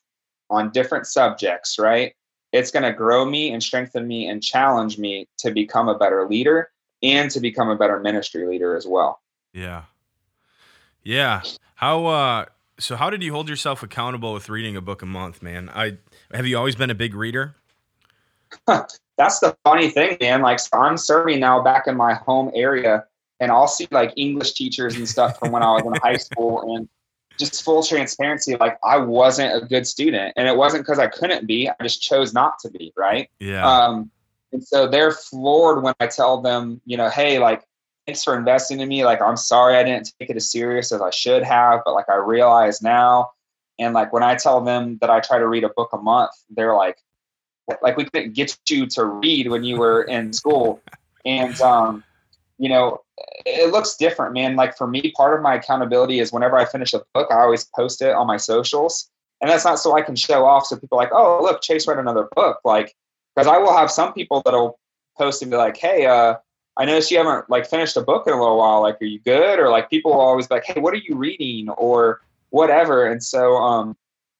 [0.50, 2.14] on different subjects, right?
[2.52, 6.28] It's going to grow me and strengthen me and challenge me to become a better
[6.28, 6.72] leader
[7.04, 9.22] and to become a better ministry leader as well.
[9.54, 9.84] Yeah.
[11.04, 11.42] Yeah.
[11.76, 12.46] How uh
[12.80, 15.70] so how did you hold yourself accountable with reading a book a month, man?
[15.74, 15.98] I
[16.34, 17.56] have you always been a big reader?
[18.68, 20.42] That's the funny thing, man.
[20.42, 23.06] Like so I'm serving now back in my home area
[23.40, 26.76] and I'll see like English teachers and stuff from when I was in high school
[26.76, 26.88] and
[27.40, 31.48] just full transparency, like I wasn't a good student, and it wasn't because I couldn't
[31.48, 31.70] be.
[31.70, 32.94] I just chose not to be.
[32.98, 33.30] Right.
[33.40, 33.66] Yeah.
[33.66, 34.12] Um,
[34.52, 37.64] and so they're floored when I tell them, you know, hey, like
[38.06, 39.06] thanks for investing in me.
[39.06, 42.10] Like I'm sorry I didn't take it as serious as I should have, but like
[42.10, 43.32] I realize now.
[43.80, 46.32] And like when I tell them that I try to read a book a month,
[46.50, 46.98] they're like,
[47.82, 50.82] like we couldn't get you to read when you were in school.
[51.26, 52.04] And um,
[52.58, 53.02] you know,
[53.46, 54.56] it looks different, man.
[54.56, 57.66] Like for me, part of my accountability is whenever I finish a book, I always
[57.76, 59.10] post it on my socials.
[59.42, 61.98] And that's not so I can show off so people like, oh, look, Chase read
[61.98, 62.60] another book.
[62.66, 62.94] Like,
[63.36, 64.78] because I will have some people that'll
[65.18, 66.36] post and be like, hey, uh,
[66.76, 68.82] I noticed you haven't like finished a book in a little while.
[68.82, 69.60] Like, are you good?
[69.60, 71.70] Or like people will always be like, hey, what are you reading?
[71.70, 73.06] Or whatever.
[73.06, 73.96] And so um,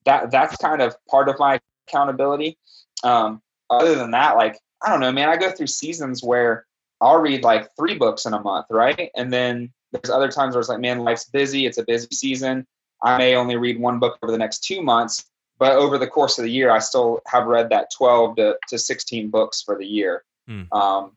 [0.06, 2.58] that that's kind of part of my accountability.
[3.04, 6.66] Um, other than that, like, I don't know, man, I go through seasons where
[7.02, 9.10] I'll read like three books in a month, right?
[9.16, 11.66] And then there's other times where it's like, man, life's busy.
[11.66, 12.66] It's a busy season.
[13.02, 15.26] I may only read one book over the next two months,
[15.58, 18.78] but over the course of the year, I still have read that 12 to, to
[18.78, 20.24] 16 books for the year.
[20.50, 20.72] Mm.
[20.74, 21.12] Um,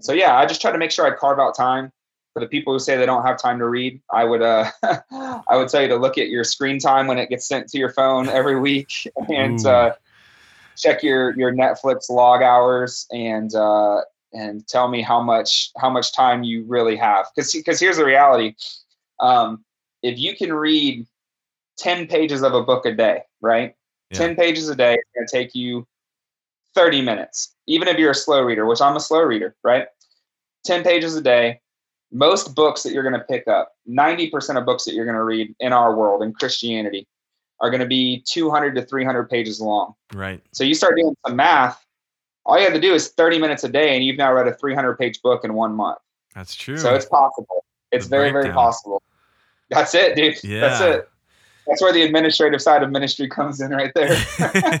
[0.00, 1.92] so yeah, I just try to make sure I carve out time
[2.32, 4.00] for the people who say they don't have time to read.
[4.10, 7.28] I would, uh, I would tell you to look at your screen time when it
[7.28, 9.94] gets sent to your phone every week and, uh,
[10.76, 14.00] check your, your Netflix log hours and, uh,
[14.32, 17.26] and tell me how much how much time you really have.
[17.34, 18.54] Because because here's the reality.
[19.20, 19.64] Um,
[20.02, 21.06] if you can read
[21.78, 23.74] 10 pages of a book a day right?
[24.10, 24.18] Yeah.
[24.18, 25.86] 10 pages a day is going to take you
[26.74, 29.86] 30 minutes even if you're a slow reader which i'm a slow reader right?
[30.64, 31.60] 10 pages a day.
[32.12, 35.24] Most books that you're going to pick up 90% of books that you're going to
[35.24, 37.06] read in our world in christianity
[37.60, 39.94] are going to be 200 to 300 pages long.
[40.12, 40.42] Right.
[40.52, 41.86] So you start doing some math
[42.46, 44.54] all you have to do is 30 minutes a day and you've now read a
[44.54, 45.98] 300 page book in one month.
[46.34, 46.78] That's true.
[46.78, 47.64] so it's possible.
[47.90, 48.42] It's the very breakdown.
[48.42, 49.02] very possible.
[49.68, 50.42] That's it dude.
[50.44, 50.60] Yeah.
[50.60, 51.08] that's it.
[51.66, 54.80] That's where the administrative side of ministry comes in right there.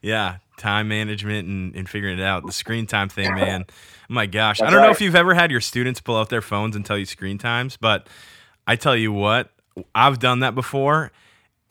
[0.00, 2.46] Yeah time management and, and figuring it out.
[2.46, 3.64] The screen time thing man.
[3.68, 3.72] Oh
[4.08, 4.58] my gosh.
[4.58, 4.86] That's i don't right.
[4.86, 7.38] know if you've ever had your students pull out their phones and tell you screen
[7.38, 8.06] times but
[8.66, 9.50] i tell you what
[9.94, 11.10] i've done that before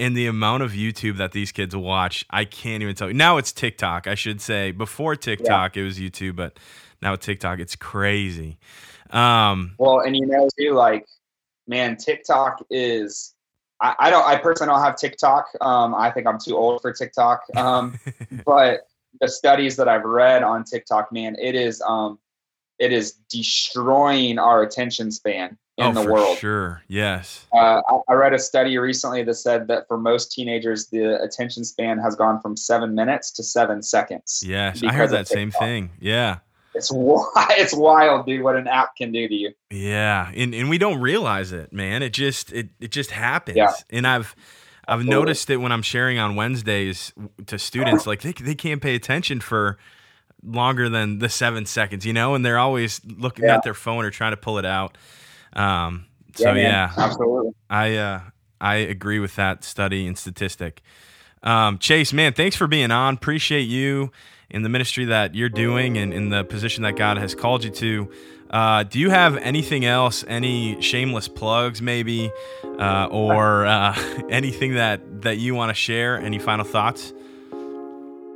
[0.01, 3.13] and the amount of YouTube that these kids watch, I can't even tell you.
[3.13, 4.71] Now it's TikTok, I should say.
[4.71, 5.83] Before TikTok, yeah.
[5.83, 6.57] it was YouTube, but
[7.03, 8.57] now TikTok, it's crazy.
[9.11, 11.05] Um, well, and you know too, like,
[11.67, 13.35] man, TikTok is.
[13.79, 14.25] I, I don't.
[14.25, 15.45] I personally don't have TikTok.
[15.61, 17.43] Um, I think I'm too old for TikTok.
[17.55, 17.99] Um,
[18.45, 18.87] but
[19.19, 22.17] the studies that I've read on TikTok, man, it is um,
[22.79, 26.37] it is destroying our attention span in oh, the world.
[26.37, 26.83] Sure.
[26.87, 27.45] Yes.
[27.53, 31.63] Uh, I, I, read a study recently that said that for most teenagers, the attention
[31.63, 34.43] span has gone from seven minutes to seven seconds.
[34.45, 35.91] Yes, I heard that same thing.
[35.99, 36.39] Yeah.
[36.73, 38.43] It's it's wild, dude.
[38.43, 39.53] What an app can do to you.
[39.69, 42.01] Yeah, and and we don't realize it, man.
[42.01, 43.57] It just it it just happens.
[43.57, 43.73] Yeah.
[43.89, 44.35] And I've
[44.87, 45.15] I've Absolutely.
[45.15, 47.13] noticed it when I'm sharing on Wednesdays
[47.47, 48.07] to students.
[48.07, 49.77] Like they they can't pay attention for
[50.43, 53.55] longer than the seven seconds, you know, and they're always looking yeah.
[53.55, 54.97] at their phone or trying to pull it out.
[55.53, 57.51] Um, so yeah, yeah, absolutely.
[57.69, 58.21] I uh,
[58.59, 60.81] I agree with that study and statistic.
[61.43, 63.15] Um, Chase, man, thanks for being on.
[63.15, 64.11] Appreciate you
[64.49, 67.71] in the ministry that you're doing and in the position that God has called you
[67.71, 68.11] to.
[68.51, 70.25] Uh, do you have anything else?
[70.27, 72.31] Any shameless plugs, maybe,
[72.63, 73.95] uh, or uh,
[74.29, 76.17] anything that that you want to share?
[76.17, 77.13] Any final thoughts?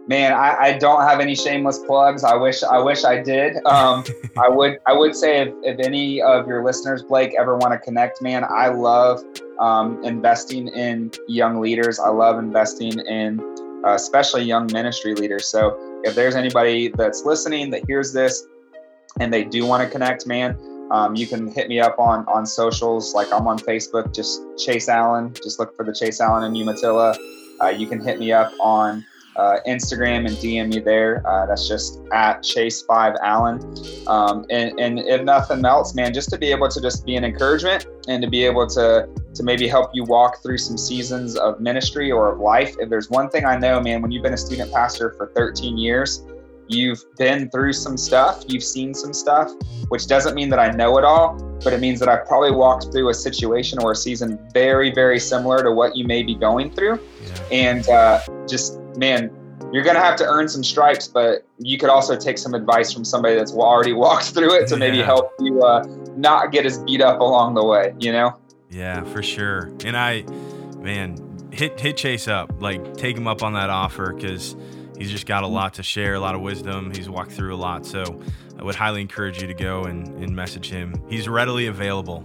[0.08, 2.24] Man, I, I, don't have any shameless plugs.
[2.24, 3.58] I wish I wish I did.
[3.66, 4.04] Um,
[4.38, 7.80] I would I would say if, if any of your listeners, Blake, ever want to
[7.80, 9.22] connect, man, I love
[9.60, 12.00] um, investing in young leaders.
[12.00, 13.40] I love investing in
[13.86, 15.48] uh, especially young ministry leaders.
[15.48, 18.46] So if there's anybody that's listening that hears this
[19.20, 20.58] and they do want to connect, man.
[20.92, 23.16] Um, you can hit me up on on socials.
[23.16, 25.34] Like I'm on Facebook, just Chase Allen.
[25.34, 27.18] Just look for the Chase Allen in Umatilla.
[27.62, 29.04] Uh, you can hit me up on
[29.36, 31.22] uh, Instagram and DM me there.
[31.28, 33.60] Uh, that's just at Chase Five Allen.
[34.08, 37.24] Um, and, and if nothing else, man, just to be able to just be an
[37.24, 41.60] encouragement and to be able to to maybe help you walk through some seasons of
[41.60, 42.76] ministry or of life.
[42.80, 45.78] If there's one thing I know, man, when you've been a student pastor for 13
[45.78, 46.26] years,
[46.68, 49.52] you've been through some stuff, you've seen some stuff,
[49.90, 52.92] which doesn't mean that I know it all, but it means that I've probably walked
[52.92, 56.72] through a situation or a season very, very similar to what you may be going
[56.72, 57.00] through.
[57.00, 57.44] Yeah.
[57.52, 59.32] And uh, just man,
[59.72, 62.92] you're going to have to earn some stripes, but you could also take some advice
[62.92, 65.06] from somebody that's already walked through it to maybe yeah.
[65.06, 65.86] help you uh,
[66.16, 68.38] not get as beat up along the way, you know?
[68.70, 69.72] Yeah, for sure.
[69.86, 70.24] And I,
[70.80, 71.18] man,
[71.52, 74.56] hit hit Chase up, like take him up on that offer because
[74.98, 76.92] he's just got a lot to share, a lot of wisdom.
[76.94, 78.22] He's walked through a lot, so
[78.60, 81.02] I would highly encourage you to go and, and message him.
[81.10, 82.24] He's readily available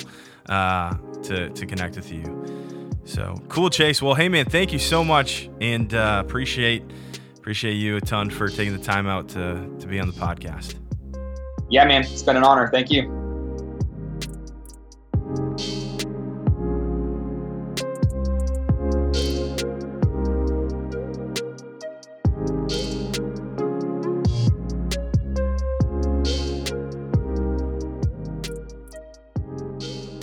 [0.49, 2.80] uh, to to connect with you.
[3.05, 4.01] So cool, Chase.
[4.01, 6.85] Well, hey man, thank you so much, and uh, appreciate
[7.37, 10.77] appreciate you a ton for taking the time out to to be on the podcast.
[11.69, 12.69] Yeah, man, it's been an honor.
[12.69, 13.20] Thank you.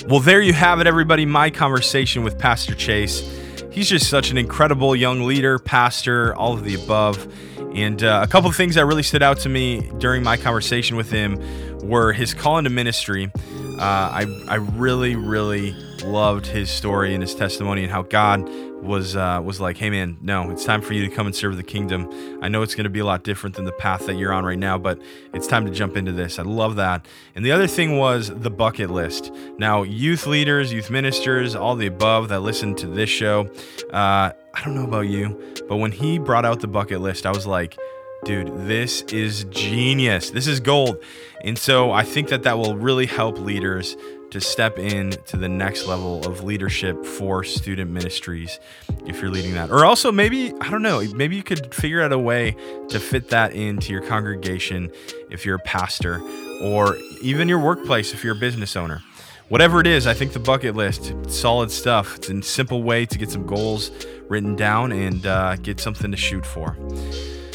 [0.07, 1.25] Well, there you have it, everybody.
[1.25, 3.29] My conversation with Pastor Chase.
[3.73, 7.27] He's just such an incredible young leader, pastor, all of the above.
[7.75, 10.95] And uh, a couple of things that really stood out to me during my conversation
[10.95, 11.37] with him
[11.85, 13.29] were his call into ministry.
[13.35, 15.73] Uh, I, I really, really
[16.05, 18.49] loved his story and his testimony and how God
[18.87, 21.57] was uh, was like, "Hey man, no, it's time for you to come and serve
[21.57, 22.09] the kingdom.
[22.41, 24.45] I know it's going to be a lot different than the path that you're on
[24.45, 25.01] right now, but
[25.33, 27.05] it's time to jump into this." I love that.
[27.35, 29.31] And the other thing was the bucket list.
[29.57, 33.49] Now, youth leaders, youth ministers, all the above that listen to this show,
[33.91, 37.31] uh, I don't know about you, but when he brought out the bucket list, I
[37.31, 37.77] was like,
[38.23, 40.31] dude, this is genius.
[40.31, 40.97] This is gold.
[41.43, 43.95] And so I think that that will really help leaders
[44.31, 48.59] to step in to the next level of leadership for student ministries
[49.05, 49.69] if you're leading that.
[49.71, 52.55] Or also maybe, I don't know, maybe you could figure out a way
[52.89, 54.91] to fit that into your congregation
[55.29, 56.21] if you're a pastor
[56.61, 59.01] or even your workplace if you're a business owner.
[59.49, 62.17] Whatever it is, I think the bucket list, solid stuff.
[62.17, 63.91] It's a simple way to get some goals
[64.27, 66.77] written down and uh, get something to shoot for.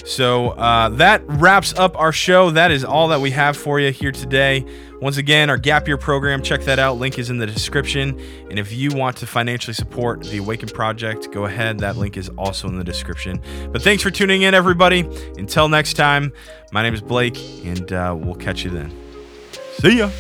[0.05, 2.51] So uh, that wraps up our show.
[2.51, 4.65] That is all that we have for you here today.
[5.01, 6.99] Once again, our Gap Year program, check that out.
[6.99, 8.21] Link is in the description.
[8.51, 11.79] And if you want to financially support the Awaken Project, go ahead.
[11.81, 13.41] That link is also in the description.
[13.73, 15.01] But thanks for tuning in, everybody.
[15.37, 16.33] Until next time,
[16.71, 18.97] my name is Blake, and uh, we'll catch you then.
[19.79, 20.11] See ya.